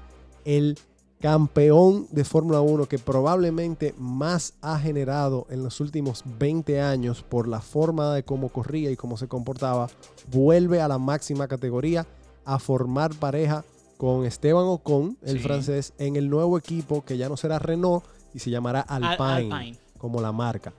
[0.46, 0.78] el
[1.22, 7.48] campeón de Fórmula 1 que probablemente más ha generado en los últimos 20 años por
[7.48, 9.90] la forma de cómo corría y cómo se comportaba,
[10.32, 12.06] vuelve a la máxima categoría
[12.44, 13.64] a formar pareja
[13.98, 15.44] con Esteban Ocon, el Sí.
[15.44, 18.04] francés, en el nuevo equipo que ya no será Renault
[18.34, 20.74] y se llamará Al- Alpine como la marca.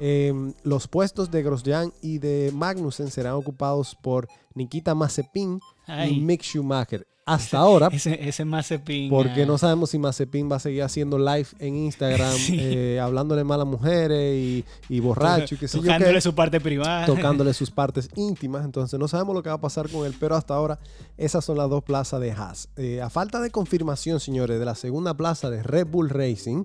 [0.00, 0.32] Eh,
[0.62, 5.58] los puestos de Grosjean y de Magnussen serán ocupados por Nikita Mazepin
[6.08, 7.04] y Mick Schumacher.
[7.34, 9.10] Hasta ahora, ese, ese Mazepin.
[9.10, 12.56] porque ah, no sabemos si Mazepin va a seguir haciendo live en Instagram, Sí.
[12.58, 17.06] eh, hablándole mal a mujeres y, y borracho y yo Tocándole su parte privada.
[17.06, 18.64] tocándole sus partes íntimas.
[18.64, 20.78] Entonces no sabemos lo que va a pasar con él, pero hasta ahora
[21.16, 22.68] esas son las dos plazas de Haas.
[22.76, 26.64] Eh, a falta de confirmación, señores, de la segunda plaza de Red Bull Racing,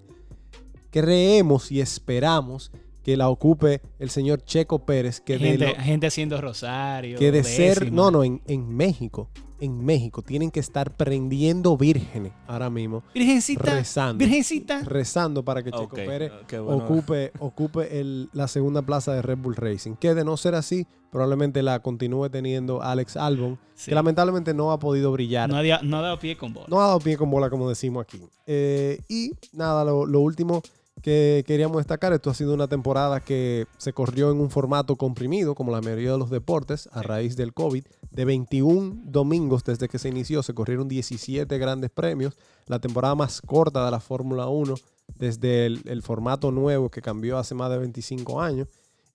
[0.91, 2.71] creemos y esperamos
[3.03, 7.19] que la ocupe el señor Checo Pérez, que de gente, lo- gente haciendo rosario.
[7.19, 12.33] que de ser, no, no, en, en México, en México tienen que estar prendiendo vírgenes
[12.47, 13.75] ahora mismo, Virgencita.
[13.75, 14.81] rezando, Virgencita.
[14.83, 16.77] rezando para que Checo Pérez bueno.
[16.83, 19.95] ocupe, ocupe el- la segunda plaza de Red Bull Racing.
[19.95, 23.91] Que de no ser así, probablemente la continúe teniendo Alex Albon, Sí.
[23.91, 25.49] que lamentablemente no ha podido brillar.
[25.49, 26.67] No ha, no ha dado pie con bola.
[26.69, 28.21] No ha dado pie con bola, como decimos aquí.
[28.47, 30.61] Eh, y nada, lo, lo último
[31.03, 35.53] que queríamos destacar, esto ha sido una temporada que se corrió en un formato comprimido,
[35.53, 37.85] como la mayoría de los deportes, a raíz del COVID.
[38.09, 42.37] De 21 domingos desde que se inició, se corrieron 17 grandes premios.
[42.67, 44.75] La temporada más corta de la Fórmula 1
[45.19, 48.69] desde el, el formato nuevo que cambió hace más de 25 años.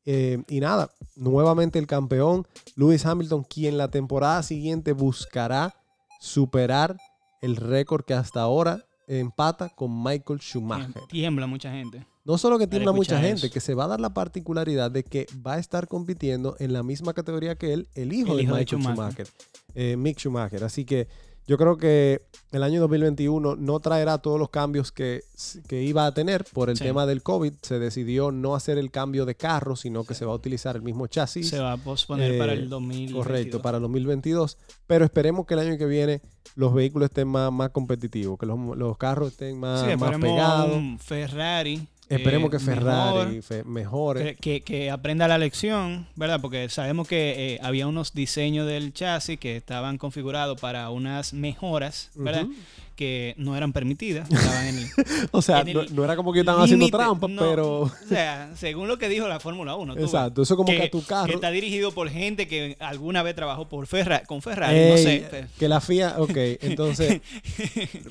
[0.05, 2.47] Eh, y nada, nuevamente el campeón,
[2.77, 5.75] Lewis Hamilton, quien la temporada siguiente buscará
[6.21, 6.97] superar
[7.41, 11.03] el récord que hasta ahora empata con Michael Schumacher.
[11.09, 12.07] Tiembla mucha gente.
[12.25, 13.51] No solo que Al mucha gente, eso.
[13.53, 16.83] que se va a dar la particularidad de que va a estar compitiendo en la
[16.83, 19.27] misma categoría que él, el hijo, El de hijo de Michael Schumacher.
[19.27, 19.29] Schumacher,
[19.75, 20.63] eh, Mick Schumacher.
[20.65, 21.09] Así que
[21.49, 25.23] yo creo que el año 2021 no traerá todos los cambios que,
[25.67, 26.85] que iba a tener por el Sí.
[26.85, 27.53] tema del COVID.
[27.63, 30.83] Se decidió no hacer el cambio de carro, sino que se va a utilizar el
[30.83, 31.49] mismo chasis.
[31.49, 33.27] Se va a posponer Eh, para el 2022.
[33.27, 34.57] Correcto, para el 2022.
[34.87, 36.21] Pero esperemos que el año que viene
[36.55, 40.77] los vehículos estén más, más competitivos, que los, los carros estén más, Sí, más pegados.
[40.77, 41.87] un Ferrari.
[42.09, 44.37] Esperemos eh, que Ferrari mejor, mejore.
[44.37, 46.41] que, que- aprenda la lección, ¿verdad?
[46.41, 52.11] Porque sabemos que eh, había unos diseños del chasis que estaban configurados para unas mejoras,
[52.15, 52.45] ¿verdad?
[52.45, 52.55] Ujú.
[52.99, 54.29] Que no eran permitidas.
[54.31, 54.87] estaban en el,
[55.31, 57.81] O sea, en no, no era como que estaban haciendo límite, trampa, no, pero.
[57.83, 59.95] O sea, según lo que dijo la Fórmula 1.
[59.95, 61.29] tú ves, Exacto, eso como que, a tu carro.
[61.29, 65.03] que está dirigido por gente que alguna vez trabajó por Ferra, con Ferrari, no Ey,
[65.05, 65.27] sé.
[65.31, 65.47] pues.
[65.57, 67.21] Que la FIA, ok, entonces,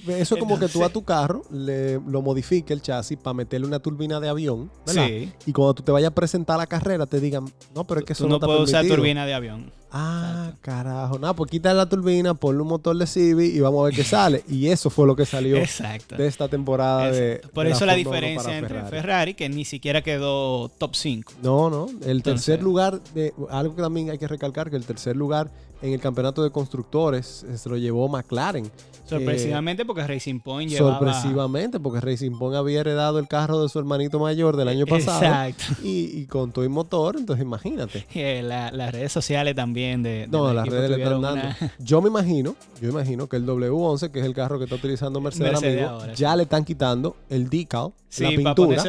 [0.07, 3.67] eso es como que tú a tu carro le, lo modifique el chasis para meterle
[3.67, 5.07] una turbina de avión, ¿verdad?
[5.07, 5.31] Sí.
[5.45, 7.43] Y cuando tú te vayas a presentar a la carrera te digan,
[7.75, 8.95] no, pero es que eso Tú no, no puedes usar permitido".
[8.95, 9.71] turbina de avión.
[9.91, 11.17] Ah, carajo.
[11.19, 14.03] Nada, pues quita la turbina, ponle un motor de Civic y vamos a ver qué
[14.05, 14.43] sale.
[14.49, 16.15] Y eso fue lo que salió Exacto.
[16.17, 17.33] de esta temporada de.
[17.35, 17.53] Exacto.
[17.53, 18.89] Por de eso la Fórmula 1 diferencia entre Ferrari.
[19.01, 19.33] Ferrari.
[19.33, 21.33] que ni siquiera quedó top 5.
[21.41, 21.87] No, no.
[22.05, 25.49] El tercer lugar, de algo que también hay que recalcar, que el tercer lugar
[25.81, 28.69] en el campeonato de constructores eh, se lo llevó McLaren.
[29.07, 30.97] Sorpresivamente porque Racing Point llevaba...
[30.97, 35.19] Sorpresivamente, porque Racing Point había heredado el carro de su hermanito mayor del año pasado.
[35.23, 35.81] Exacto.
[35.81, 38.05] Y, y con todo y motor, entonces imagínate.
[38.17, 41.41] Eh, la- las redes sociales también de, de No, las redes le están dando.
[41.47, 44.75] una- Yo me imagino, yo imagino que el W11, que es el carro que está
[44.75, 48.83] utilizando Mercedes, ahora, ya le están quitando el decal, Sí, la para pintura,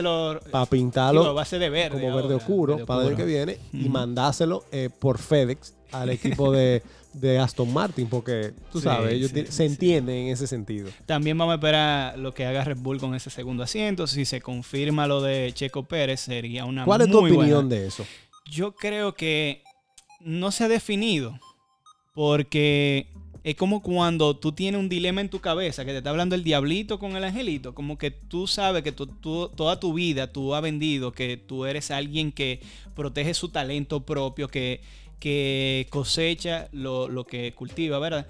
[0.50, 1.90] para digo, pintarlo a ser de verde.
[2.00, 5.74] como verde ahora, oscuro verde para el año que viene y mandárselo eh, por FedEx
[5.92, 6.82] al equipo de,
[7.14, 9.62] de Aston Martin, porque tú Sí, sabes, ellos sí, se sí.
[9.64, 10.90] entienden en ese sentido.
[11.06, 14.06] También vamos a esperar lo que haga Red Bull con ese segundo asiento.
[14.06, 17.68] Si se confirma lo de Checo Pérez, sería una ¿Cuál es tu opinión buena.
[17.68, 18.04] de eso?
[18.50, 19.62] Yo creo que
[20.20, 21.38] no se ha definido
[22.14, 23.06] porque
[23.44, 26.44] es como cuando tú tienes un dilema en tu cabeza, que te está hablando el
[26.44, 30.62] diablito con el angelito, como que tú sabes que tú, toda tu vida tú has
[30.62, 32.60] vendido, que tú eres alguien que
[32.94, 34.80] protege su talento propio, que,
[35.20, 38.26] que cosecha lo, lo que cultiva, ¿verdad?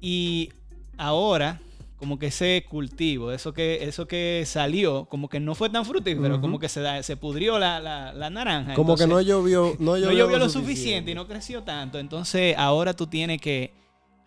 [0.00, 0.50] Y
[0.96, 1.60] ahora,
[1.98, 6.34] como que ese cultivo, eso que, eso que salió, como que no fue tan fructífero,
[6.34, 6.40] Ujú.
[6.40, 8.74] como que se, da- se pudrió la, la- la naranja.
[8.74, 11.98] Como que no llovió, no no llovió, lo suficiente y no creció tanto.
[11.98, 13.74] Entonces ahora tú tienes que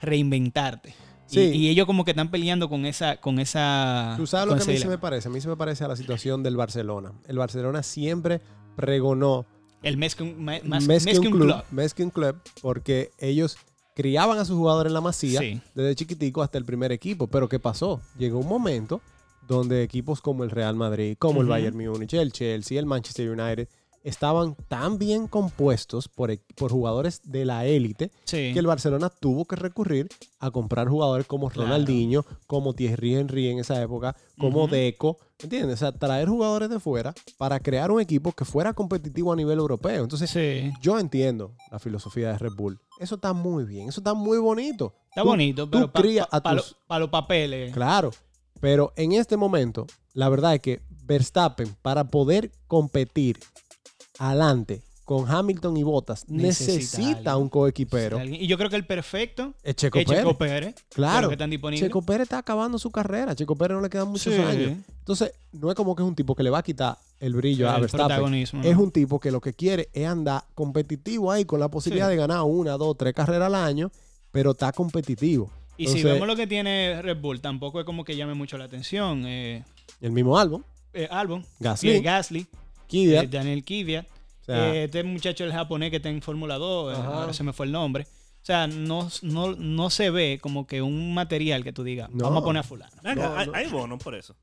[0.02, 0.90] reinventarte.
[0.90, 0.94] Y-
[1.34, 1.40] Sí.
[1.54, 3.16] Y, ellos como que están peleando con esa...
[3.22, 5.30] Con esa Tú sabes lo que a mí se me parece.
[5.30, 7.14] A mí se me parece a la situación del Barcelona.
[7.26, 8.42] El Barcelona siempre
[8.76, 9.46] pregonó
[9.82, 10.18] El mes
[10.66, 11.64] más, mes que un un club, club.
[11.72, 13.56] más que un club, porque ellos
[14.02, 15.62] criaban a sus jugadores en la masía Sí.
[15.76, 17.28] desde chiquitico hasta el primer equipo.
[17.28, 18.02] Pero ¿qué pasó?
[18.18, 19.02] Llegó un momento
[19.48, 21.48] donde equipos como el Real Madrid, como el.
[21.48, 23.68] Bayern Múnich, el Chelsea, el Manchester United,
[24.04, 28.52] estaban tan bien compuestos por, e- por jugadores de la élite Sí.
[28.54, 30.08] que el Barcelona tuvo que recurrir
[30.40, 31.70] a comprar jugadores como Claro.
[31.70, 34.72] Ronaldinho, como Thierry Henry en esa época, como Ujú.
[34.74, 35.76] Deco, ¿entiendes?
[35.76, 39.60] O sea, traer jugadores de fuera para crear un equipo que fuera competitivo a nivel
[39.60, 40.02] europeo.
[40.04, 40.72] Entonces, Sí.
[40.82, 42.80] yo entiendo la filosofía de Red Bull.
[43.00, 44.94] Eso está muy bien, eso está muy bonito.
[45.10, 47.74] Está Tú- bonito, tú pero para tus- los papeles.
[47.74, 48.12] Claro,
[48.60, 53.38] pero en este momento, la verdad es que Verstappen, para poder competir
[54.20, 58.24] adelante con Hamilton y Bottas, Necesita un coequipero.
[58.24, 60.22] Y yo creo que el perfecto Es Checo es Pérez.
[60.24, 60.76] Checo Pérez.
[60.94, 61.28] Claro.
[61.28, 61.52] que están.
[61.76, 63.36] Checo Pérez está acabando su carrera.
[63.36, 64.40] Checo Pérez no le quedan muchos Sí.
[64.42, 64.78] años.
[65.00, 67.70] Entonces, no es como que es un tipo que le va a quitar el brillo
[67.70, 68.34] a Verstappen.
[68.36, 72.12] Es un tipo que lo que quiere es andar competitivo ahí con la posibilidad Sí.
[72.12, 73.92] de ganar una, dos, tres carreras al año,
[74.32, 75.52] pero está competitivo.
[75.78, 78.66] Y si vemos lo que tiene Red Bull, tampoco es como que llame mucho la
[78.66, 79.24] atención.
[79.26, 79.64] Eh,
[80.00, 82.48] El mismo álbum, eh, Albon, Gasly, Gasly,
[82.92, 86.58] Kvyat, eh, Daniel Kvyat, o sea, eh, este muchacho el japonés que está en Fórmula
[86.58, 87.08] 2, eh, Ajá.
[87.22, 88.04] ahora se me fue el nombre.
[88.04, 92.26] O sea, no, no, no se ve como que un material que tú digas, No.
[92.26, 92.92] vamos a poner a fulano.
[93.04, 93.54] No, hay, no.
[93.56, 94.36] hay bonos por eso.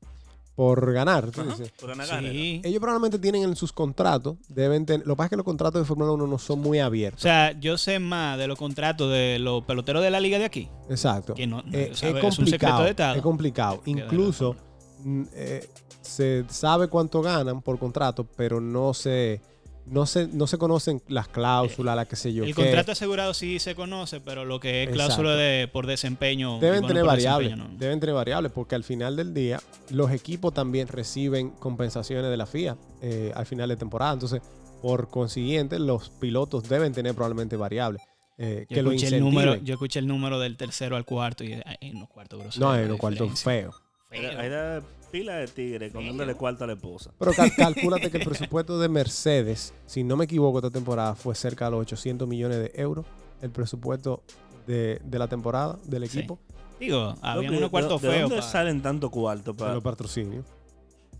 [0.55, 1.31] por ganar.
[1.31, 1.71] tú dices.
[1.79, 2.21] por ganar.
[2.21, 2.61] Sí.
[2.63, 5.81] Ellos probablemente tienen en sus contratos, deben tener, lo que pasa es que los contratos
[5.81, 7.21] de Fórmula 1 no son muy O abiertos.
[7.21, 10.69] sea, yo sé más de los contratos de los peloteros de la liga de aquí.
[10.89, 11.33] Exacto.
[11.33, 12.83] Que no, no, Eh, o es sea, es un secreto complicado.
[12.83, 13.15] de Estado.
[13.15, 13.81] Es complicado.
[13.85, 14.55] Incluso
[15.33, 15.69] eh,
[16.01, 19.41] se sabe cuánto ganan por contrato, pero no se,
[19.85, 22.43] no se, no se conocen las cláusulas, la que sé yo.
[22.43, 22.63] El qué.
[22.63, 25.05] contrato asegurado sí se conoce, pero lo que es Exacto.
[25.05, 26.59] cláusula de, por desempeño.
[26.59, 27.67] Deben tener variables, no.
[27.77, 32.45] deben tener variables, porque al final del día los equipos también reciben compensaciones de la
[32.45, 34.13] FIA eh, al final de temporada.
[34.13, 34.41] Entonces,
[34.81, 38.01] por consiguiente, los pilotos deben tener probablemente variables
[38.41, 41.43] eh, Yo que lo escuché, el número, yo escuché el número del tercero al cuarto
[41.43, 42.69] y hay en los cuartos groseros.
[42.69, 43.73] no, en los cuartos feo.
[45.11, 47.11] Pila de tigre con dándole cuarto a la esposa.
[47.17, 51.35] Pero cal- calcúlate que el presupuesto de Mercedes, si no me equivoco, esta temporada fue
[51.35, 53.05] cerca de los 800 millones de euros.
[53.41, 54.21] El presupuesto
[54.67, 56.19] de, de la temporada del Sí.
[56.19, 56.39] equipo,
[56.79, 58.29] Digo, había unos cuartos ¿de, ¿De feos.
[58.29, 60.45] dónde pa- salen tanto cuarto de para los patrocinios.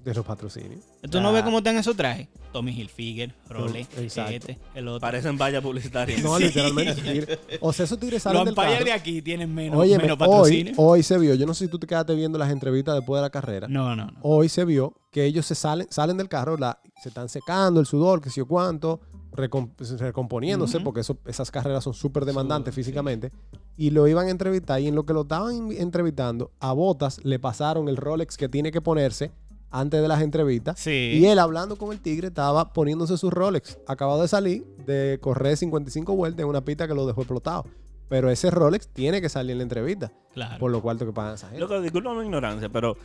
[0.09, 0.81] De los patrocinios.
[1.09, 2.27] ¿Tú no ves cómo están esos trajes?
[2.51, 4.31] Tommy Hilfiger, Rolex, exacto.
[4.33, 4.99] este, el otro.
[5.01, 6.21] Parecen vallas publicitarias.
[6.23, 6.45] No, Sí.
[6.45, 7.39] literalmente.
[7.61, 8.85] O sea, esos tigres Los salen del Empire carro.
[8.85, 10.73] de aquí tienen menos, Óyeme, menos hoy, patrocinio.
[10.77, 13.21] hoy se vio, yo no sé si tú te quedaste viendo las entrevistas después de
[13.21, 13.67] la carrera.
[13.67, 14.13] No, no, no.
[14.23, 17.85] Hoy se vio que ellos se salen, salen del carro, la- se están secando el
[17.85, 18.99] sudor, que sé yo cuánto,
[19.33, 19.69] recom-
[19.99, 22.81] recomponiéndose, porque eso, esas carreras son súper demandantes sí.
[22.81, 23.31] físicamente.
[23.77, 27.39] Y lo iban a entrevistar, y en lo que lo estaban entrevistando, a Botas le
[27.39, 29.31] pasaron el Rolex que tiene que ponerse
[29.71, 30.79] antes de las entrevistas.
[30.79, 31.19] Sí.
[31.21, 33.77] Y él hablando con el tigre estaba poniéndose su Rolex.
[33.87, 37.65] Acabado de salir de correr 55 vueltas en una pista que lo dejó explotado.
[38.07, 40.11] Pero ese Rolex tiene que salir en la entrevista.
[40.33, 40.57] claro.
[40.59, 41.59] Por lo cual que pagan esa gente.
[41.61, 42.97] Loco, disculpa mi ignorancia, pero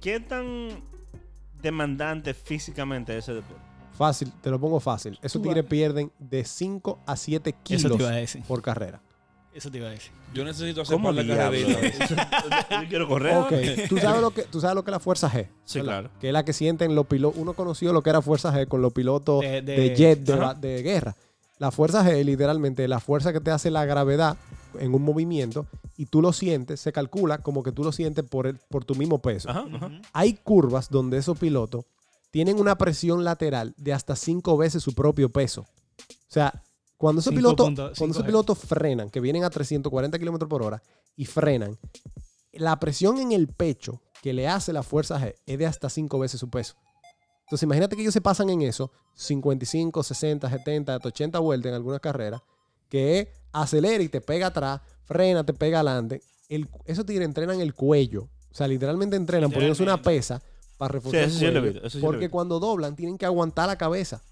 [0.00, 0.68] ¿qué tan
[1.62, 3.62] demandante físicamente es ese deporte?
[3.92, 5.18] Fácil, te lo pongo fácil.
[5.22, 8.42] Esos tigres pierden de 5 a 7 Eso kilos te iba a decir.
[8.48, 9.00] por carrera.
[9.54, 10.10] Eso te iba a decir.
[10.32, 11.58] Yo necesito hacer ¿Cómo de diablo?
[11.60, 12.08] carreritas.
[12.70, 13.36] Yo quiero correr.
[13.36, 13.52] Ok,
[13.88, 15.48] ¿tú sabes lo que, tú sabes lo que es la fuerza G.
[15.64, 15.92] Sí, ¿verdad?
[16.00, 16.10] claro.
[16.20, 17.38] Que es la que sienten los pilotos.
[17.40, 20.54] Uno conoció lo que era fuerza G con los pilotos De- de, de- jet de,
[20.68, 21.14] de guerra.
[21.58, 24.36] La fuerza G, literalmente, la fuerza que te hace la gravedad
[24.80, 25.66] en un movimiento
[25.98, 28.94] y tú lo sientes, se calcula como que tú lo sientes por, el- por tu
[28.94, 29.50] mismo peso.
[29.50, 29.86] Ajá, ajá.
[29.86, 29.94] Ujú.
[30.14, 31.84] Hay curvas donde esos pilotos
[32.30, 35.60] tienen una presión lateral de hasta cinco veces su propio peso.
[35.60, 36.62] O sea,
[37.02, 37.64] cuando esos, pilotos,
[37.98, 40.80] cuando esos frenan, que vienen a 340 kilómetros por hora
[41.16, 41.76] y frenan,
[42.52, 46.20] la presión en el pecho que le hace la fuerza G es de hasta cinco
[46.20, 46.76] veces su peso.
[47.40, 51.74] Entonces, imagínate que ellos se pasan en eso, 55, 60, 70, hasta 80 vueltas en
[51.74, 52.40] algunas carreras,
[52.88, 56.22] que es acelera y te pega atrás, frena, te pega adelante.
[56.48, 58.28] El, esos tigres entrenan el cuello.
[58.52, 60.40] O sea, literalmente entrenan poniéndose una pesa
[60.78, 61.72] para reforzar Sí, eso el sí lo he cuello.
[61.72, 62.30] visto, eso sí lo he porque visto.
[62.32, 64.22] cuando doblan, tienen que aguantar la cabeza.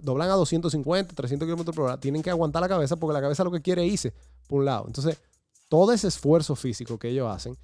[0.00, 1.98] Doblan a 250, 300 kilómetros por hora.
[1.98, 4.12] Tienen que aguantar la cabeza porque la cabeza lo que quiere es irse
[4.48, 4.84] por un lado.
[4.86, 5.18] Entonces,
[5.68, 7.56] todo ese esfuerzo físico que ellos hacen,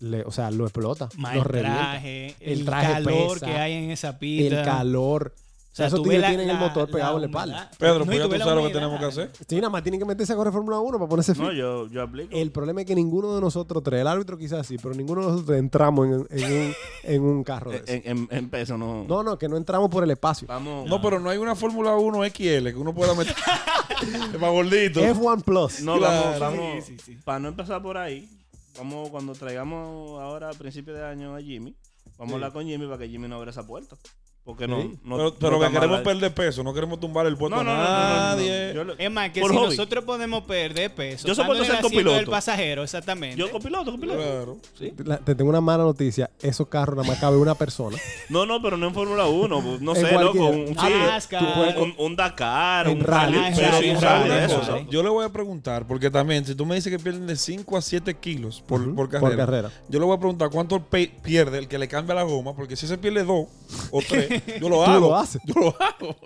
[0.00, 1.08] le- o sea, lo explota.
[1.16, 2.64] Lo el traje, El
[3.04, 4.58] calor pesa, que hay en esa pista.
[4.60, 5.34] El calor.
[5.72, 7.70] O sea, esos tigres la- tienen el la- motor pegado en la espalda.
[7.78, 8.72] Pedro, No, pues ya tú la sabes lo que humedad.
[8.78, 9.30] tenemos que hacer.
[9.48, 11.42] Sí, nada más tienen que meterse a correr Fórmula 1 para ponerse fit.
[11.42, 12.28] No, yo, yo aplico.
[12.36, 15.26] El problema es que ninguno de nosotros tres, el árbitro quizás sí, pero ninguno de
[15.32, 17.86] nosotros entramos en, en un, en un carro de eso.
[17.86, 19.04] en, en- en peso no.
[19.08, 20.46] No, no, que no entramos por el espacio.
[20.46, 20.86] Vamos.
[20.90, 23.34] No, pero no hay una Fórmula 1 XL que uno pueda meter.
[24.34, 25.00] es más gordito.
[25.00, 25.80] F1 Plus.
[25.80, 26.38] No, Claro.
[26.38, 26.84] vamos, vamos.
[26.84, 27.18] Sí, sí, sí.
[27.24, 28.28] Para no empezar por ahí,
[28.76, 31.74] vamos cuando traigamos ahora a principio de año a Jimmy,
[32.18, 33.96] vamos a hablar con Jimmy para que Jimmy no abra esa puerta.
[34.44, 34.82] Porque no.
[34.82, 34.98] Sí.
[35.04, 36.02] no pero pero no que queremos mal.
[36.02, 38.16] perder peso, no queremos tumbar el puesto No, no, a no, no, no, no, no.
[38.36, 38.72] nadie.
[38.74, 39.68] Yo, Es más, que Por si hobby.
[39.68, 41.28] nosotros podemos perder peso.
[41.28, 42.16] Yo soporto ser el copiloto.
[42.16, 43.36] del pasajero, exactamente.
[43.36, 44.18] yo copiloto, copiloto.
[44.20, 44.58] Claro.
[44.76, 44.92] Sí.
[45.04, 46.28] La- te tengo una mala noticia.
[46.40, 47.96] Esos carros nada más cabe una persona.
[48.30, 49.62] No, no, pero no en Fórmula 1.
[49.62, 50.46] pues, No sé, loco.
[50.48, 50.74] Un, sí,
[51.54, 53.34] puedes- un, un Dakar, En un rally.
[53.36, 53.44] rally.
[53.44, 54.90] Ah, en pero rally, sí, en un ¿Sabes rally rally, una de eso.
[54.90, 57.76] Yo le voy a preguntar, porque también, si tú me dices que pierden de 5
[57.76, 59.70] a 7 kilos por, carrera, Por carrera.
[59.88, 62.74] yo le voy a preguntar cuánto pe- pierde el que le cambia la goma, porque
[62.74, 63.46] si se pierde 2
[63.90, 65.08] o 3, yo lo Tú hago.
[65.08, 65.40] lo haces.
[65.44, 66.16] Yo lo hago.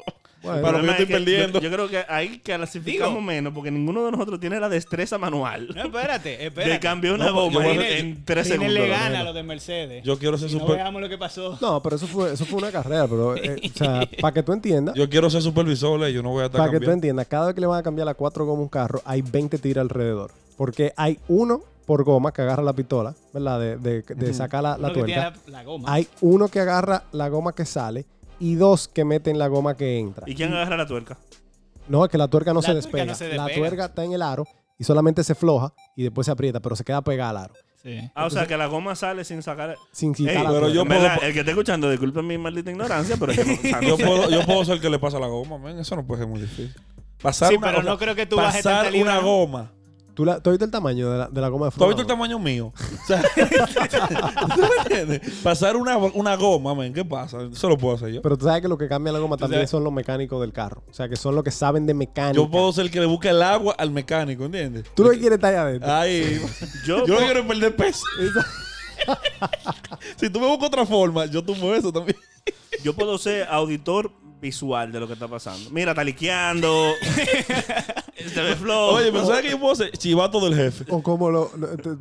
[0.43, 1.59] Bueno, Para lo que yo estoy perdiendo.
[1.61, 5.19] Yo, yo creo que ahí clasificamos Digo- menos porque ninguno de nosotros tiene la destreza
[5.19, 6.73] manual No, espérate, espérate.
[6.75, 8.73] de cambiar una No, voy en, tres segundos.
[8.75, 10.05] le lo gana los de Mercedes.
[10.05, 11.59] Yo quiero ser Y no veamos lo que pasó.
[11.61, 13.09] No, pero eso fue, eso fue una carrera.
[13.09, 16.43] Pero, eh, o sea, para que tú entiendas, yo quiero ser supervisor, yo no voy
[16.45, 18.45] a estar para que tú entiendas, cada vez que le van a cambiar la cuatro
[18.45, 20.31] gomas a un carro, hay 20 tiras alrededor.
[20.57, 23.61] Porque hay uno por goma que agarra la pistola, ¿verdad?
[23.61, 25.41] De, de- de sacar la, la Uno que tiene tuerca.
[25.47, 25.93] la, la goma.
[25.93, 28.05] Hay uno que agarra la goma que sale
[28.41, 30.25] y dos que meten la goma que entra.
[30.29, 31.17] ¿Y quién agarra la tuerca?
[31.89, 33.05] No, es que la tuerca no, La se, tuerca despega.
[33.07, 34.45] no se La tuerca está en el aro
[34.79, 37.55] y solamente se floja y después se aprieta, pero se queda pegada al aro.
[37.81, 38.01] Sí.
[38.17, 39.77] Ah, o sea, que la goma sale sin sacar...
[39.93, 43.17] Sin quitar Ey, la pero yo puedo- el que esté escuchando, disculpen mi maldita ignorancia,
[43.17, 44.99] pero es que no, o sea, no Yo puedo, yo puedo ser el que le
[44.99, 45.79] pasa la goma, man.
[45.79, 46.75] Eso no puede ser muy difícil.
[47.23, 49.73] Pasar Sí, una, pero o sea, no creo que tú pasar tanta libra, una goma.
[50.17, 51.89] ¿Tú, la, ¿Tú has visto el tamaño de la, de la goma de ¿Tú has
[51.91, 52.15] visto el 1?
[52.15, 52.73] tamaño mío?
[52.75, 53.23] O sea,
[54.55, 55.21] ¿tú me entiendes?
[55.43, 57.37] Pasar una, una goma, man, ¿qué pasa?
[57.53, 58.23] Eso lo puedo hacer yo.
[58.23, 60.55] Pero tú sabes que lo que cambia la goma también sabes- son los mecánicos del
[60.55, 60.83] carro.
[60.89, 62.41] O sea, que son los que saben de mecánica.
[62.41, 64.87] Yo puedo ser el que le busque el agua al mecánico, ¿entiendes?
[64.95, 65.93] Tú lo que quieres estar ahí adentro.
[65.93, 66.41] Ay,
[66.87, 68.03] Yo, yo no quiero perder peso.
[70.17, 72.17] si tú me buscas otra forma, yo tumbo eso también.
[72.83, 74.11] yo puedo ser auditor
[74.41, 75.71] visual de lo que está pasando.
[75.71, 76.93] Mira, está liqueando.
[78.31, 78.95] se ve flojo.
[78.95, 79.91] Oye, pero ¿sabes que yo puedo ser?
[79.97, 80.85] Chivato del jefe.
[80.91, 81.51] O como lo.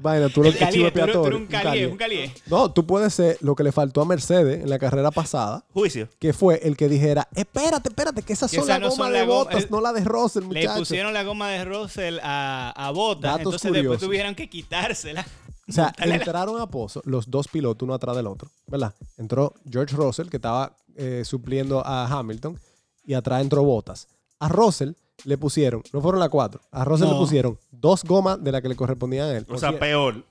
[0.02, 2.34] vaina, tú lo El que calié, tú eres- tú expiatorio, eres un calié, un calié.
[2.48, 6.08] No, tú puedes ser lo que le faltó a Mercedes en la carrera pasada, Juicio.
[6.20, 9.08] que fue el que dijera: Espérate, espérate, que esas Que son esas las no gomas
[9.08, 10.80] son de botas, eh, no la de Russell, Le muchachos.
[10.80, 14.02] pusieron la goma de Russell a, a Bottas, Datos entonces después curiosos.
[14.08, 15.26] tuvieron que quitársela.
[15.68, 18.94] O sea, entraron a Pozo los dos pilotos uno atrás del otro, ¿verdad?
[19.18, 22.60] Entró George Russell, que estaba eh, supliendo a Hamilton,
[23.04, 24.08] y atrás entró Bottas.
[24.40, 24.92] A Russell
[25.24, 27.20] le pusieron, no fueron las cuatro, a Russell le No.
[27.20, 29.46] pusieron dos gomas de la que le correspondían a él.
[29.50, 30.26] O sea, peor.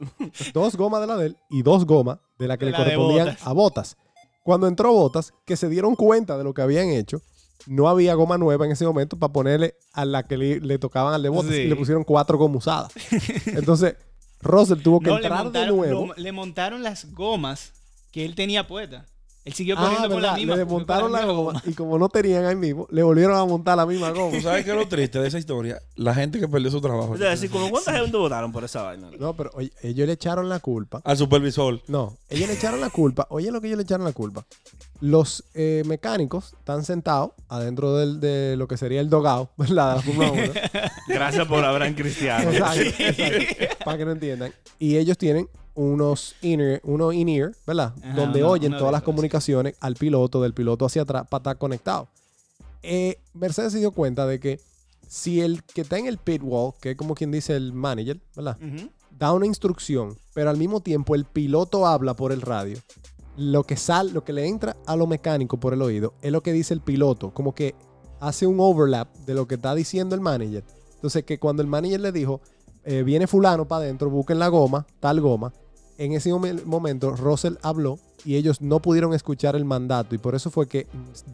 [0.52, 2.84] dos gomas de la de él y dos gomas de la que De le la
[2.84, 3.46] de correspondían Bottas.
[3.46, 3.96] a Bottas.
[4.44, 7.22] Cuando entró Bottas, que se dieron cuenta de lo que habían hecho,
[7.66, 11.14] no había goma nueva en ese momento para ponerle a la que le, le tocaban
[11.14, 11.62] al de Bottas Sí.
[11.62, 12.92] y le pusieron cuatro gomas usadas.
[13.46, 13.96] Entonces,
[14.42, 16.06] Russell tuvo que No, le, entrar de montaron, nuevo.
[16.08, 17.72] lo- le montaron las gomas
[18.12, 19.06] que él tenía puestas.
[19.44, 20.52] Él siguió Ah, poniendo con la misma.
[20.54, 23.76] Le la desmontaron la goma y como no tenían ahí mismo, le volvieron a montar
[23.76, 24.34] la misma goma.
[24.36, 25.78] ¿Tú sabes qué es lo triste de esa historia?
[25.96, 27.12] La gente que perdió su trabajo.
[27.12, 29.10] O sea, decir, como cuánta gente votaron por esa vaina.
[29.18, 31.02] No, pero oye, ellos le echaron la culpa.
[31.04, 31.82] Al supervisor.
[31.88, 33.26] No, ellos le echaron la culpa.
[33.30, 34.46] Oye, lo que ellos le echaron la culpa.
[35.00, 39.96] Los eh, mecánicos están sentados adentro del- de lo que sería el dogado, ¿verdad?
[39.96, 40.52] De la Fórmula 1.
[41.08, 42.50] Gracias por Abraham Cristiano.
[42.50, 43.84] Exacto, exacto.
[43.84, 44.52] Para que no entiendan.
[44.78, 47.94] Y ellos tienen unos in-ear, unos in-ear, ¿verdad?
[48.02, 51.40] Ajá, Donde uno- oyen uno todas las comunicaciones al piloto, del piloto hacia atrás, para
[51.40, 52.08] estar conectado.
[52.82, 54.60] Eh, Mercedes se dio cuenta de que
[55.08, 58.20] si el que está en el pit wall, que es como quien dice el manager,
[58.36, 58.58] ¿verdad?
[59.10, 62.78] Da una instrucción, pero al mismo tiempo el piloto habla por el radio.
[63.36, 66.42] Lo que sale, lo que le entra a lo mecánico por el oído es lo
[66.42, 67.32] que dice el piloto.
[67.34, 67.74] Como que
[68.20, 70.64] hace un overlap de lo que está diciendo el manager.
[70.94, 72.40] Entonces, que cuando el manager le dijo,
[72.84, 75.52] eh, viene fulano para adentro, busquen la goma, tal goma,
[75.98, 80.34] en ese momen- momento Russell habló y ellos no pudieron escuchar el mandato y por
[80.34, 80.86] eso fue que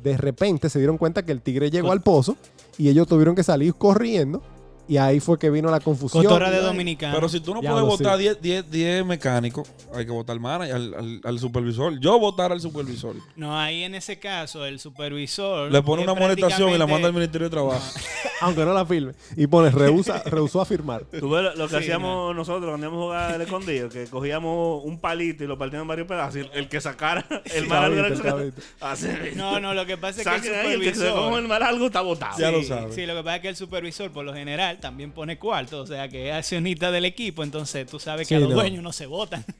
[0.03, 2.37] de repente se dieron cuenta que el tigre llegó al pozo
[2.79, 4.43] y ellos tuvieron que salir corriendo
[4.91, 6.23] y ahí fue que vino la confusión.
[6.25, 7.15] Cotorra de dominicano.
[7.15, 8.23] Pero si tú no Ya puedes votar sé.
[8.25, 11.99] 10 10 10 mecánicos, hay que votar al manager, al, al- al supervisor.
[12.01, 13.15] Yo votar al supervisor.
[13.37, 15.71] No, ahí en ese caso, el supervisor.
[15.71, 17.81] Le pone una amonestación y la manda al Ministerio de Trabajo.
[18.43, 19.13] Aunque no la firme.
[19.37, 21.05] Y pone, rehúsa, rehusó a firmar.
[21.05, 24.07] Tú ves lo, lo que Sí, hacíamos nosotros cuando íbamos a jugar el escondido, que
[24.07, 26.37] cogíamos un palito y lo partíamos en varios pedazos.
[26.37, 27.25] y el, el que sacara
[27.55, 28.01] el más algo.
[29.37, 31.49] No, no, lo que pasa es que el Saquen ahí, el que se coja el
[31.49, 32.39] mal algo está botado.
[32.39, 32.93] Ya lo Sí, sabe.
[32.93, 35.81] Sí, lo que pasa es que el supervisor, por lo general, también pone cuarto.
[35.83, 37.43] O sea, que es accionista del equipo.
[37.43, 38.57] Entonces, tú sabes que Sí, a los no.
[38.57, 39.45] dueños no se votan.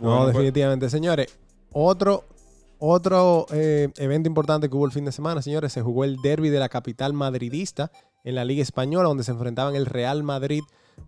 [0.00, 0.90] No, Bueno, pues- definitivamente.
[0.90, 1.38] Señores,
[1.72, 2.24] otro,
[2.78, 6.50] otro eh, evento importante que hubo el fin de semana, señores, se jugó el derby
[6.50, 7.90] de la capital madridista
[8.24, 10.62] en la Liga Española, donde se enfrentaban el Real Madrid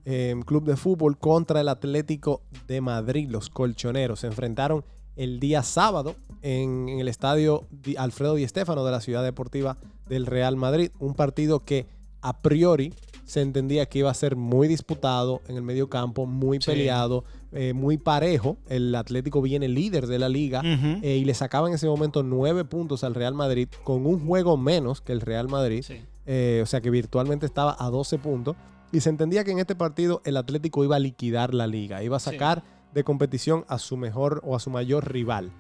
[0.05, 4.21] eh, Club de Fútbol contra el Atlético de Madrid, los colchoneros.
[4.21, 4.85] Se enfrentaron
[5.17, 9.77] el día sábado en, en el estadio Di- Alfredo Di Stéfano de la Ciudad Deportiva
[10.09, 10.91] del Real Madrid.
[10.99, 11.87] Un partido que
[12.29, 12.93] a priori
[13.25, 16.71] se entendía que iba a ser muy disputado en el medio campo, muy Sí.
[16.71, 18.57] peleado, eh, muy parejo.
[18.69, 20.63] El Atlético viene líder de la liga
[21.03, 24.57] eh, y le sacaba en ese momento nueve puntos al Real Madrid con un juego
[24.57, 25.83] menos que el Real Madrid.
[25.83, 25.97] Sí.
[26.27, 28.57] Eh, o sea que virtualmente estaba a 12 puntos.
[28.93, 32.17] Y se entendía que en este partido el Atlético iba a liquidar la liga, iba
[32.17, 32.31] a Sí.
[32.31, 32.63] sacar
[32.95, 35.51] de competición a su mejor o a su mayor rival.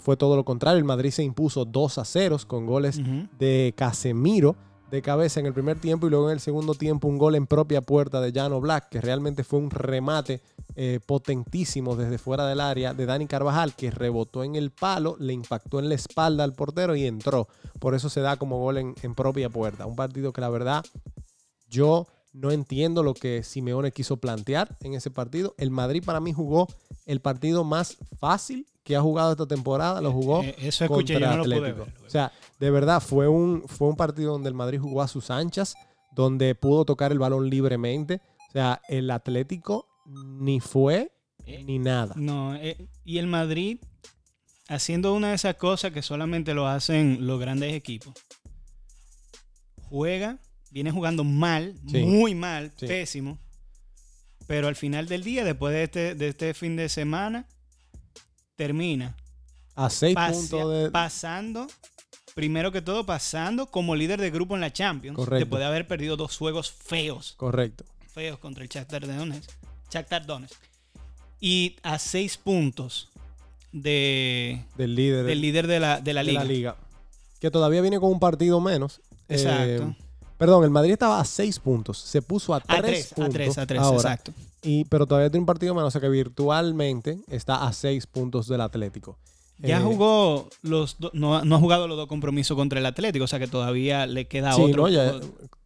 [0.00, 3.00] Fue todo lo contrario, el Madrid se impuso 2 a 0 con goles
[3.38, 4.56] de Casemiro
[4.94, 7.46] de cabeza en el primer tiempo y luego en el segundo tiempo un gol en
[7.46, 10.40] propia puerta de Jano Black, que realmente fue un remate
[10.76, 15.32] eh, potentísimo desde fuera del área de Dani Carvajal, que rebotó en el palo, le
[15.32, 17.48] impactó en la espalda al portero y entró.
[17.80, 19.84] Por eso se da como gol en, en propia puerta.
[19.86, 20.84] Un partido que la verdad
[21.68, 25.54] yo no entiendo lo que Simeone quiso plantear en ese partido.
[25.58, 26.68] El Madrid para mí jugó
[27.06, 30.00] el partido más fácil que ha jugado esta temporada.
[30.00, 31.84] Lo jugó Eh, eso escuché, contra yo no lo pude Atlético.
[32.00, 32.06] ver.
[32.06, 35.30] O sea, de verdad, fue un, fue un partido donde el Madrid jugó a sus
[35.30, 35.74] anchas,
[36.12, 38.20] donde pudo tocar el balón libremente.
[38.48, 41.10] O sea, el Atlético ni fue
[41.46, 42.14] Eh, ni nada.
[42.16, 43.78] No, eh, y el Madrid
[44.68, 48.14] haciendo una de esas cosas que solamente lo hacen los grandes equipos.
[49.88, 50.38] Juega,
[50.70, 52.02] viene jugando mal, Sí.
[52.02, 52.86] muy mal, Sí.
[52.86, 53.38] pésimo.
[54.46, 57.46] Pero al final del día, después de este, de este fin de semana,
[58.56, 59.16] termina
[59.74, 60.90] A seis puntos de...
[60.90, 61.66] pasando,
[62.34, 65.16] primero que todo, pasando como líder de grupo en la Champions.
[65.16, 65.36] Correcto.
[65.38, 67.84] Después de haber perdido dos juegos feos Correcto.
[68.12, 69.50] feos contra el Shakhtar Donetsk.
[69.90, 70.56] Shakhtar Donetsk.
[71.40, 73.08] Y a seis puntos
[73.72, 76.40] de, Del líder, del líder de la, de la de liga.
[76.40, 76.76] la liga.
[77.40, 79.00] Que todavía viene con un partido menos.
[79.28, 79.84] Exacto.
[79.84, 79.96] Eh,
[80.38, 81.98] perdón, el Madrid estaba a seis puntos.
[81.98, 83.96] Se puso a a tres, tres, a tres, a tres, ahora.
[83.96, 84.32] exacto.
[84.62, 88.48] Y, pero todavía tiene un partido menos, o sea que virtualmente está a seis puntos
[88.48, 89.18] del Atlético.
[89.58, 93.24] Ya Eh, jugó los do- no, no ha jugado los dos compromisos contra el Atlético,
[93.24, 94.82] o sea que todavía le queda sí, otro.
[94.84, 94.88] ¿no?
[94.88, 95.14] Ya,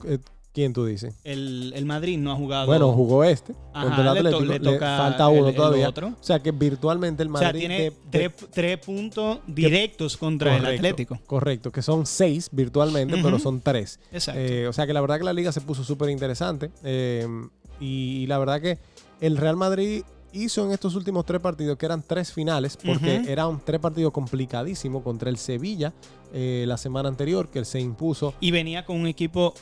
[0.04, 0.18] eh,
[0.52, 1.14] ¿Quién tú dices?
[1.24, 2.66] el, el Madrid no ha jugado.
[2.66, 4.52] Bueno, jugó este Ajá, contra el le to- Atlético.
[4.52, 5.88] le le toca falta uno el todavía.
[5.88, 6.08] otro.
[6.08, 7.60] O sea que virtualmente el o sea, Madrid.
[7.60, 7.78] tiene
[8.10, 11.18] de- de- tres, puntos directos contra el Atlético.
[11.26, 14.00] Correcto, que son seis virtualmente, pero son tres.
[14.12, 14.40] Exacto.
[14.40, 16.70] Eh, o sea que la verdad que la liga se puso súper interesante.
[16.82, 17.26] eh,
[17.80, 18.78] y, la verdad que
[19.20, 20.02] el Real Madrid
[20.32, 23.28] hizo en estos últimos tres partidos, que eran tres finales, porque Ujú.
[23.30, 25.92] eran tres partidos complicadísimos contra el Sevilla
[26.32, 29.54] eh, la semana anterior, que él se impuso y venía con un equipo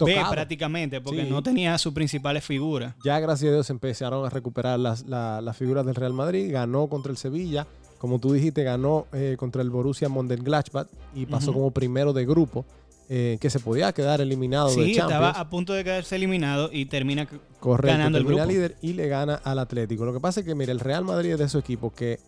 [0.00, 1.30] B prácticamente, porque Sí.
[1.30, 2.94] no tenía sus principales figuras.
[3.04, 6.52] Ya gracias a Dios empezaron a recuperar las, la- las figuras del Real Madrid.
[6.52, 7.66] Ganó contra el Sevilla.
[7.98, 12.64] Como tú dijiste, ganó eh, contra el Borussia Mönchengladbach y pasó como primero de grupo,
[13.08, 14.98] eh, que se podía quedar eliminado de Sí, Champions.
[15.10, 17.26] estaba a punto de quedarse eliminado y termina.
[17.60, 18.52] Correcto, ganando el termina grupo.
[18.54, 20.04] líder y le gana al Atlético.
[20.04, 22.18] Lo que pasa es que, mira, el Real Madrid es de esos equipos que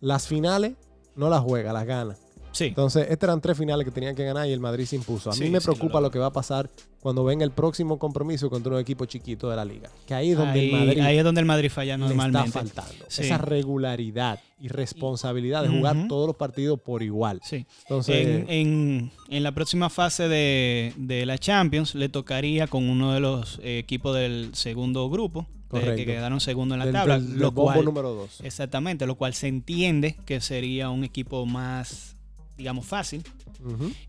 [0.00, 0.72] las finales
[1.14, 2.16] no las juega, las gana.
[2.52, 2.64] Sí.
[2.66, 5.30] Entonces, estas eran tres finales que tenían que ganar y el Madrid se impuso.
[5.30, 6.68] A mí Sí, me sí, preocupa lo- que va a pasar
[7.00, 9.88] cuando venga el próximo compromiso contra un equipo chiquito de la liga.
[10.06, 12.48] Que ahí es donde ahí, el Madrid ahí es donde el Madrid falla normalmente.
[12.48, 13.04] está faltando.
[13.08, 13.22] Sí.
[13.22, 17.40] Esa regularidad y responsabilidad de jugar todos los partidos por igual.
[17.44, 17.66] Sí.
[17.82, 23.12] Entonces, En, en- en la próxima fase de, de la Champions le tocaría con uno
[23.14, 27.30] de los equipos del segundo grupo, de que quedaron segundo en la del, tabla, del-
[27.30, 28.40] del lo cual, número dos.
[28.42, 32.16] exactamente, lo cual se entiende que sería un equipo más,
[32.60, 33.22] digamos, fácil.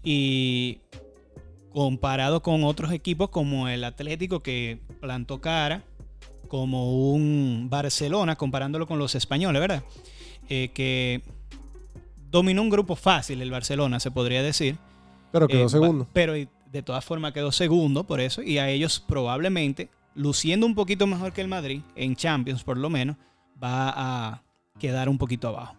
[0.04, 0.80] Y
[1.72, 5.84] comparado con otros equipos como el Atlético que plantó cara,
[6.50, 9.84] como un Barcelona, comparándolo con los españoles, ¿verdad?
[10.50, 11.22] Eh, que
[12.30, 14.76] dominó un grupo fácil el Barcelona, se podría decir.
[15.32, 16.08] Pero quedó va- segundo.
[16.12, 18.42] Pero de todas formas quedó segundo por eso.
[18.42, 22.90] Y a ellos probablemente, luciendo un poquito mejor que el Madrid, en Champions por lo
[22.90, 23.16] menos,
[23.64, 24.44] va a
[24.78, 25.76] quedar un poquito abajo.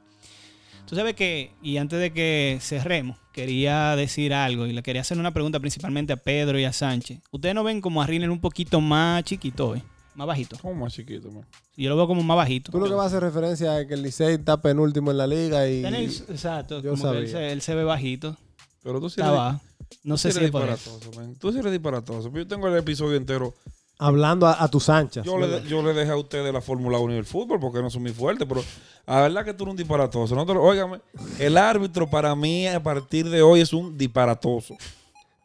[0.92, 5.16] Tú sabes que, y antes de que cerremos, quería decir algo y le quería hacer
[5.16, 7.22] una pregunta principalmente a Pedro y a Sánchez.
[7.30, 9.82] Ustedes no ven como a Rinel un poquito más chiquito hoy,
[10.14, 10.58] más bajito.
[10.60, 11.46] ¿Cómo más chiquito, man?
[11.78, 12.72] Yo lo veo como más bajito.
[12.72, 15.26] Tú lo que vas a hacer referencia es que el Licey está penúltimo en la
[15.26, 15.82] liga y...
[15.82, 18.36] Exacto, yo como que él se, él se ve bajito.
[18.82, 19.62] Pero tú sí bajo.
[20.04, 20.72] No sé si eres es por eso.
[20.74, 21.34] disparatoso, man.
[21.36, 22.30] Tú sí eres disparatoso.
[22.34, 23.54] Yo tengo el episodio entero.
[23.98, 25.24] Hablando a, a tus anchas.
[25.24, 27.88] Yo le, yo le dejé a ustedes la Fórmula 1 y el fútbol porque no
[27.90, 28.64] son muy fuertes, pero
[29.06, 30.34] la verdad que tú eres un disparatoso.
[30.36, 31.00] Óigame,
[31.38, 34.76] el árbitro para mí a partir de hoy es un disparatoso.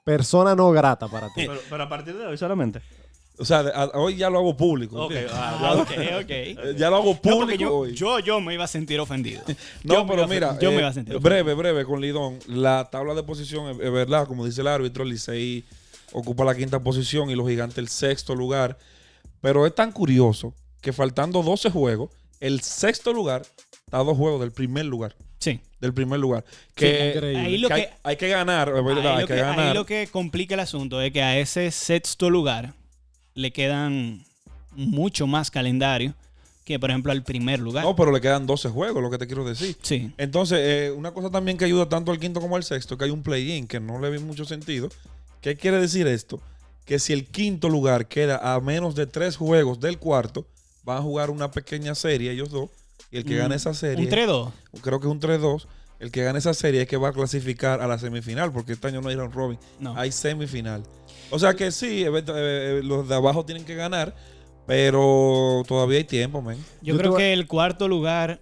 [0.03, 1.33] Persona no grata para ti.
[1.47, 2.81] Pero, pero a partir de hoy solamente.
[3.39, 5.05] O sea, a- hoy ya lo hago público.
[5.05, 5.91] Ok, ah, ok,
[6.23, 6.29] ok.
[6.29, 7.93] Eh, Ya lo hago No, público yo, hoy.
[7.93, 9.41] yo, yo me iba a sentir ofendido.
[9.83, 11.43] No, Yo pero a- mira, yo me eh, iba a sentir ofendido.
[11.43, 12.39] breve, breve con Lidón.
[12.47, 15.65] La tabla de posición es, es verdad, como dice el árbitro, el Licey
[16.13, 18.77] ocupa la quinta posición y los gigantes el sexto lugar.
[19.41, 23.43] Pero es tan curioso que faltando 12 juegos, el sexto lugar
[23.85, 25.15] está a dos juegos del primer lugar.
[25.39, 25.59] Sí.
[25.79, 26.43] Del primer lugar.
[26.75, 27.39] Que, increíble.
[27.39, 28.83] Ahí lo que hay, que, hay que ganar, ahí hay
[29.21, 29.59] lo que, que- ganar.
[29.59, 32.73] ahí lo que complica el asunto es que a ese sexto lugar
[33.35, 34.25] le quedan
[34.71, 36.13] mucho más calendario
[36.65, 37.85] que, por ejemplo, al primer lugar.
[37.85, 39.77] No, pero le quedan 12 juegos, lo que te quiero decir.
[39.81, 40.11] Sí.
[40.17, 43.11] Entonces, eh, una cosa también que ayuda tanto al quinto como al sexto, que hay
[43.11, 44.89] un play-in que no le vi mucho sentido.
[45.41, 46.39] ¿Qué quiere decir esto?
[46.85, 50.45] Que si el quinto lugar queda a menos de tres juegos del cuarto,
[50.83, 52.69] van a jugar una pequeña serie ellos dos.
[53.11, 54.51] Y el que Un- gane esa serie, Un 3-2.
[54.81, 55.67] creo que es un 3-2,
[55.99, 58.87] el que gane esa serie es que va a clasificar a la semifinal, porque este
[58.87, 59.97] año no hay round robin, No.
[59.97, 60.83] hay semifinal.
[61.29, 64.13] O sea que sí, eh, eh, los de abajo tienen que ganar,
[64.65, 66.57] pero todavía hay tiempo, men.
[66.81, 68.39] Yo, Yo creo que el cuarto lugar,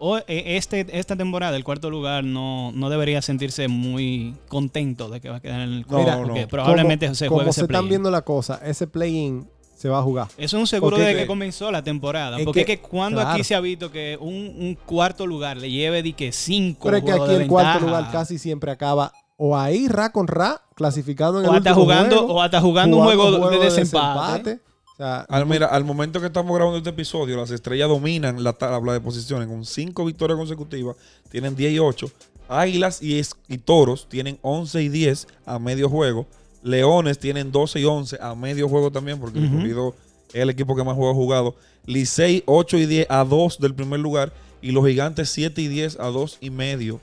[0.00, 0.24] o eh,
[0.56, 5.36] este, esta temporada, el cuarto lugar no, no debería sentirse muy contento de que va
[5.36, 6.04] a quedar en el cuarto.
[6.10, 6.48] Mira, porque no.
[6.48, 9.98] probablemente como, se como juegue se ese están viendo la cosa, ese play-in se va
[9.98, 10.28] a jugar.
[10.36, 12.38] Eso es un seguro Porque de que- comenzó la temporada.
[12.38, 13.34] es porque que- es que cuando claro.
[13.34, 16.96] aquí se ha visto que un, un cuarto lugar le lleve de que cinco Pero
[16.98, 21.40] es que aquí el cuarto lugar casi siempre acaba o ahí ra con ra, clasificando
[21.40, 24.50] en o el hasta último jugando, juego, o hasta jugando, un juego, de desempate.
[24.50, 24.69] desempate.
[25.00, 28.92] Sea, Al, mira, al momento que estamos grabando este episodio, las estrellas dominan la tabla
[28.92, 30.94] de posiciones con cinco victorias consecutivas.
[31.30, 32.10] Tienen 10 y 8.
[32.50, 36.26] Águilas y, es- y Toros tienen 11 y 10 a medio juego.
[36.62, 39.54] Leones tienen 12 y 11 a medio juego también, porque el Ujú.
[39.56, 39.94] Escogido
[40.34, 41.54] es el equipo que más juegos ha jugado.
[41.86, 44.34] Licey 8 y 10 a 2 del primer lugar.
[44.60, 47.00] Y los Gigantes 7 y 10 a 2 y medio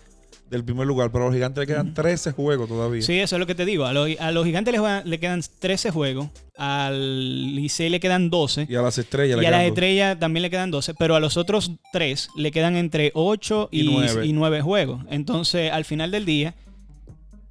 [0.49, 1.11] del primer lugar.
[1.11, 3.01] Pero a los Gigantes le quedan 13 juegos todavía.
[3.01, 3.85] Sí, eso es lo que te digo.
[3.85, 6.29] A los, a los gigantes les le quedan 13 juegos.
[6.57, 8.67] Al Licey le quedan 12.
[8.69, 11.19] Y a las estrellas Y le a las estrellas también le quedan 12, pero a
[11.19, 14.25] los otros tres le quedan entre 8 Y y, nueve.
[14.25, 15.03] y 9 juegos.
[15.09, 16.55] Entonces, al final del día,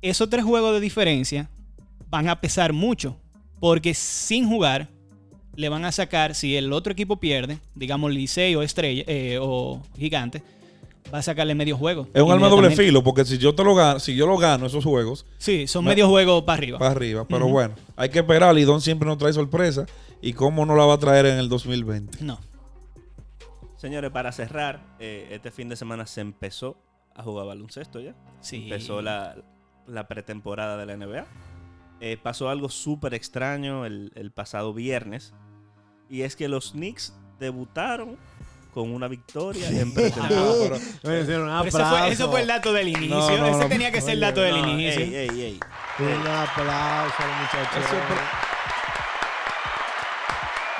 [0.03, 1.51] esos tres juegos de diferencia
[2.11, 3.17] van a pesar mucho,
[3.61, 4.89] porque sin jugar
[5.55, 9.83] le van a sacar, si el otro equipo pierde, digamos Licey o Estrella eh, o
[9.97, 10.43] Gigante,
[11.13, 12.09] va a sacarle medio juego.
[12.15, 14.67] Es un arma doble filo, porque si yo te lo gano, si yo lo gano
[14.67, 16.79] esos juegos, Sí, son Me- medio juego para arriba.
[16.79, 17.27] para arriba.
[17.29, 18.55] Pero bueno, hay que esperar.
[18.55, 19.87] Lidón siempre nos trae sorpresa.
[20.23, 22.25] ¿Y cómo no la va a traer en el 2020?
[22.25, 22.39] No.
[23.77, 26.77] Señores, para cerrar, eh, este fin de semana se empezó
[27.15, 28.15] a jugar baloncesto ya.
[28.41, 28.65] Sí.
[28.65, 29.37] Empezó la,
[29.87, 31.27] la pretemporada de la NBA.
[32.01, 35.35] Eh, pasó algo súper extraño el, el pasado viernes.
[36.09, 38.17] Y es que los Knicks debutaron
[38.77, 40.77] con una victoria en pretemporada.
[41.23, 43.09] hicieron un ese, fue, ese fue el dato del inicio.
[43.17, 43.69] No, no, ese no.
[43.69, 45.01] tenía que ser el dato del No, inicio.
[45.01, 45.61] ey, ey, ey.
[45.99, 47.91] Un aplauso muchachos.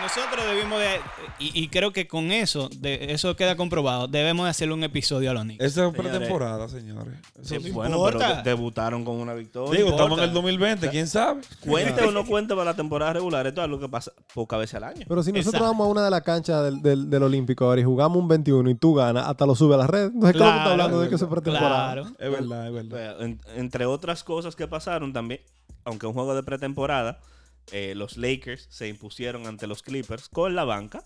[0.03, 1.01] Nosotros debimos de,
[1.39, 5.31] y, y creo que con eso, de, eso queda comprobado, debemos de hacerle un episodio
[5.31, 5.65] a los Knicks.
[5.65, 6.01] Esa es Señores.
[6.13, 7.15] pretemporada, señores.
[7.41, 7.71] Eso Sí.
[7.71, 8.43] Bueno, pero importa.
[8.43, 9.73] debutaron con una victoria.
[9.75, 10.49] Digo, estamos en el importa.
[10.49, 11.41] 2020, quién sabe.
[11.67, 14.75] Cuente o no cuente para la temporada regular, esto es algo que pasa pocas veces
[14.75, 15.07] al año.
[15.09, 15.65] Pero si nosotros Exacto.
[15.73, 18.69] vamos a una de las canchas del, del, del Olímpico ahora y jugamos un 21
[18.69, 20.05] y tú ganas, hasta lo sube a la red.
[20.13, 21.93] Entonces, claro, tú estás hablando de que eso es pretemporada.
[21.95, 22.07] Claro.
[22.19, 23.23] Es verdad, es verdad.
[23.23, 25.41] En- entre otras cosas que pasaron también,
[25.85, 27.19] aunque un juego de pretemporada,
[27.73, 31.05] eh, los Lakers se impusieron ante los Clippers con la banca.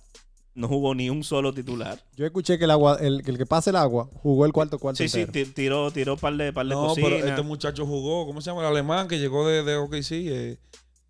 [0.55, 2.03] No jugó ni un solo titular.
[2.17, 4.79] Yo escuché que el agua, el, que el que pase el agua jugó el cuarto
[4.81, 5.47] cuarto Sí, sí, entero.
[5.47, 8.63] ti- tiró, tiró par de, par de No, pero este muchacho jugó, ¿cómo se llama?
[8.63, 10.11] El alemán que llegó de, de OKC.
[10.13, 10.59] eh,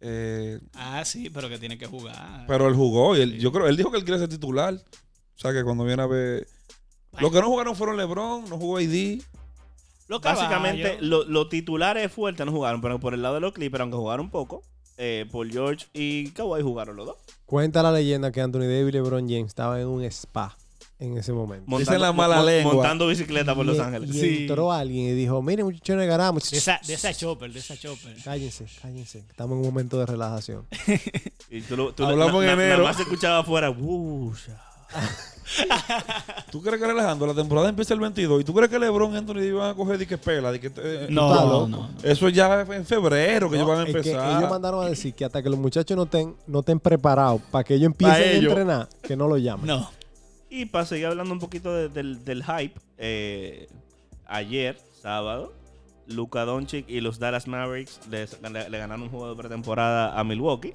[0.02, 2.44] eh, Ah, sí, pero que tiene que jugar.
[2.46, 4.74] pero él jugó y él, yo creo, él dijo que él quiere ser titular.
[4.74, 6.46] O sea que cuando viene a ver.
[7.18, 9.20] Los que no jugaron fueron LeBron, no jugó AD.
[10.06, 13.80] Los Básicamente, lo- los titulares fuertes no jugaron, pero por el lado de los Clippers,
[13.82, 14.62] aunque jugaron poco,
[15.02, 17.16] eh, Paul George y Kawhi jugaron los dos.
[17.46, 20.56] Cuenta la leyenda que Anthony Davis y LeBron James estaban en un spa
[20.98, 21.78] en ese momento.
[21.78, 22.74] Dicen la mala mon- lengua.
[22.74, 24.10] Montando bicicleta por Y- Los Ángeles.
[24.14, 24.36] Y Sí.
[24.42, 26.50] entró alguien y dijo, miren muchachones, ganamos.
[26.50, 28.14] De esa, de esa chopper, de esa chopper.
[28.22, 29.20] Cállense, cállense.
[29.20, 30.66] Estamos en un momento de relajación.
[31.50, 32.76] Y tú, lo- tú Hablamos na- en na- enero.
[32.78, 33.74] Nada más se escuchaba afuera.
[36.50, 37.26] ¿Tú crees que relajando?
[37.26, 38.40] La temporada empieza el 22.
[38.40, 40.52] ¿Y tú crees que LeBron y Anthony van a coger de que pela?
[40.52, 41.68] De que, eh, No, estás no, loco.
[41.68, 41.90] no.
[42.02, 44.38] Eso ya en febrero que ellos van a Es que empezar.
[44.38, 47.64] ellos mandaron a decir que hasta que los muchachos no estén, no estén preparados para
[47.64, 49.66] que ellos empiecen Pa' a entrenar, que no lo llamen.
[49.66, 49.90] No.
[50.48, 53.68] Y para seguir hablando un poquito de- del, del hype, eh,
[54.26, 55.52] ayer, sábado,
[56.06, 60.24] Luka Doncic y los Dallas Mavericks les- le, le ganaron un juego de pretemporada a
[60.24, 60.72] Milwaukee.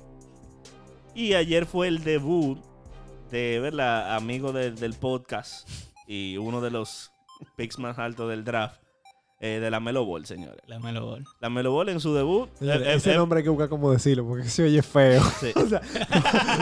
[1.13, 2.57] Y ayer fue el debut
[3.31, 4.15] de, ¿verdad?
[4.15, 5.67] Amigo del- del podcast
[6.07, 7.11] y uno de los
[7.55, 8.79] picks más altos del draft,
[9.41, 10.61] eh, de la Melo Ball, señores.
[10.67, 11.25] La Melo Ball.
[11.41, 12.47] La Melo Ball en su debut.
[12.61, 15.21] Eh, eh, ese eh, nombre hay que buscar cómo decirlo, porque se oye feo.
[15.41, 15.51] sí.
[15.55, 15.81] O sea,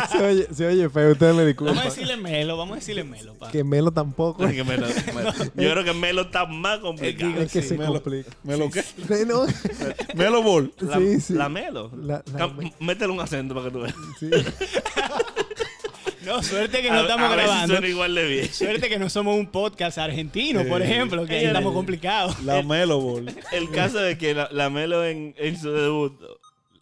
[0.09, 1.83] se, oye, se oye feo, ustedes me Vamos a disculpan.
[1.85, 3.51] decirle Melo, vamos a decirle Melo, pa.
[3.51, 4.43] Que Melo tampoco.
[4.45, 7.39] Es que Melo- Melo- yo creo que Melo está más complicado.
[7.41, 7.93] Es que Sí, se Melo.
[8.01, 8.31] complica.
[8.43, 8.81] ¿Me lo qué?
[8.81, 9.45] Sí, no,
[10.15, 10.73] Melo Ball.
[10.79, 11.33] La, sí, sí.
[11.35, 11.91] la Melo.
[11.95, 13.95] La- la Cam- me- Métele un acento para que tú veas.
[14.19, 14.29] sí.
[16.25, 17.73] No, suerte que no A- estamos a grabando.
[17.75, 18.53] suena igual de bien.
[18.53, 22.41] Suerte que no somos un podcast argentino, por ejemplo, que ahí estamos complicados.
[22.43, 23.33] La Melo Ball.
[23.51, 26.13] El caso de que la, la Melo en, en su debut.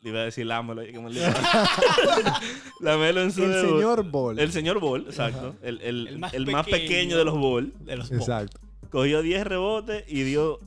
[0.03, 0.81] Le iba a decir la Melo.
[0.95, 2.39] como le iba a-
[2.79, 3.69] la Melo en su El debut.
[3.77, 4.39] señor Ball.
[4.39, 5.55] El señor Ball, exacto.
[5.61, 7.17] El, el- El más el más pequeño.
[7.17, 7.73] de los Ball.
[7.81, 8.59] De los Exacto.
[8.89, 10.59] Cogió 10 rebotes y dio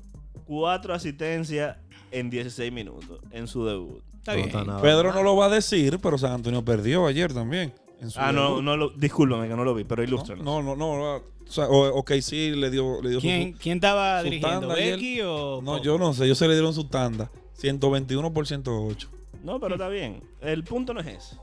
[0.47, 1.77] 4 asistencias
[2.11, 4.03] en 16 minutos en su debut.
[4.19, 4.81] Está No bien.
[4.81, 7.75] Pedro no lo va a decir, pero San Antonio perdió ayer también.
[8.01, 10.45] En su Ah, no, no lo, discúlpame que no lo vi, pero ilústranos.
[10.45, 10.97] No, no, no.
[10.99, 14.25] no, o sea, o- ok, sí, le dio, le dio su- ¿Quién, ¿Quién estaba su
[14.25, 14.61] dirigiendo?
[14.69, 14.95] tanda ayer.
[14.97, 15.61] ¿Becky o.?
[15.63, 16.25] No, yo no sé.
[16.25, 17.31] Ellos se le dieron su tanda.
[17.55, 19.09] 121 por 108.
[19.43, 20.23] No, pero está bien.
[20.41, 21.41] El punto no es eso.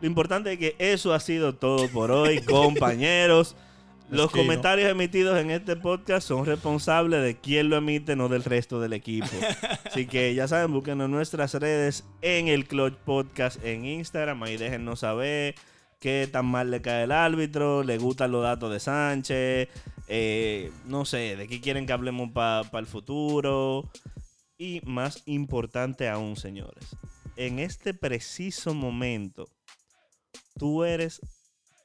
[0.00, 3.56] Lo importante es que eso ha sido todo por hoy, compañeros.
[4.08, 4.44] Los Esquino.
[4.44, 8.92] comentarios emitidos en este podcast son responsables de quién lo emite, no del resto del
[8.92, 9.26] equipo.
[9.84, 14.42] Así que ya saben, búsquenos en nuestras redes en el Clutch Podcast en Instagram.
[14.44, 15.56] Ahí déjennos saber
[16.06, 19.68] qué tan mal le cae el árbitro, le gustan los datos de Sánchez,
[20.06, 23.90] eh, no sé, de qué quieren que hablemos para el futuro.
[24.56, 26.94] Y más importante aún, señores,
[27.34, 29.48] en este preciso momento,
[30.56, 31.20] tú eres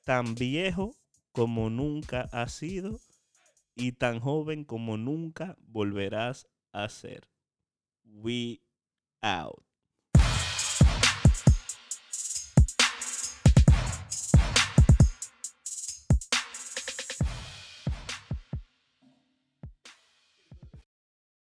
[0.05, 0.95] tan viejo
[1.31, 2.99] como nunca has sido
[3.73, 7.27] y tan joven como nunca volverás a ser.
[8.03, 8.61] We
[9.23, 9.70] out.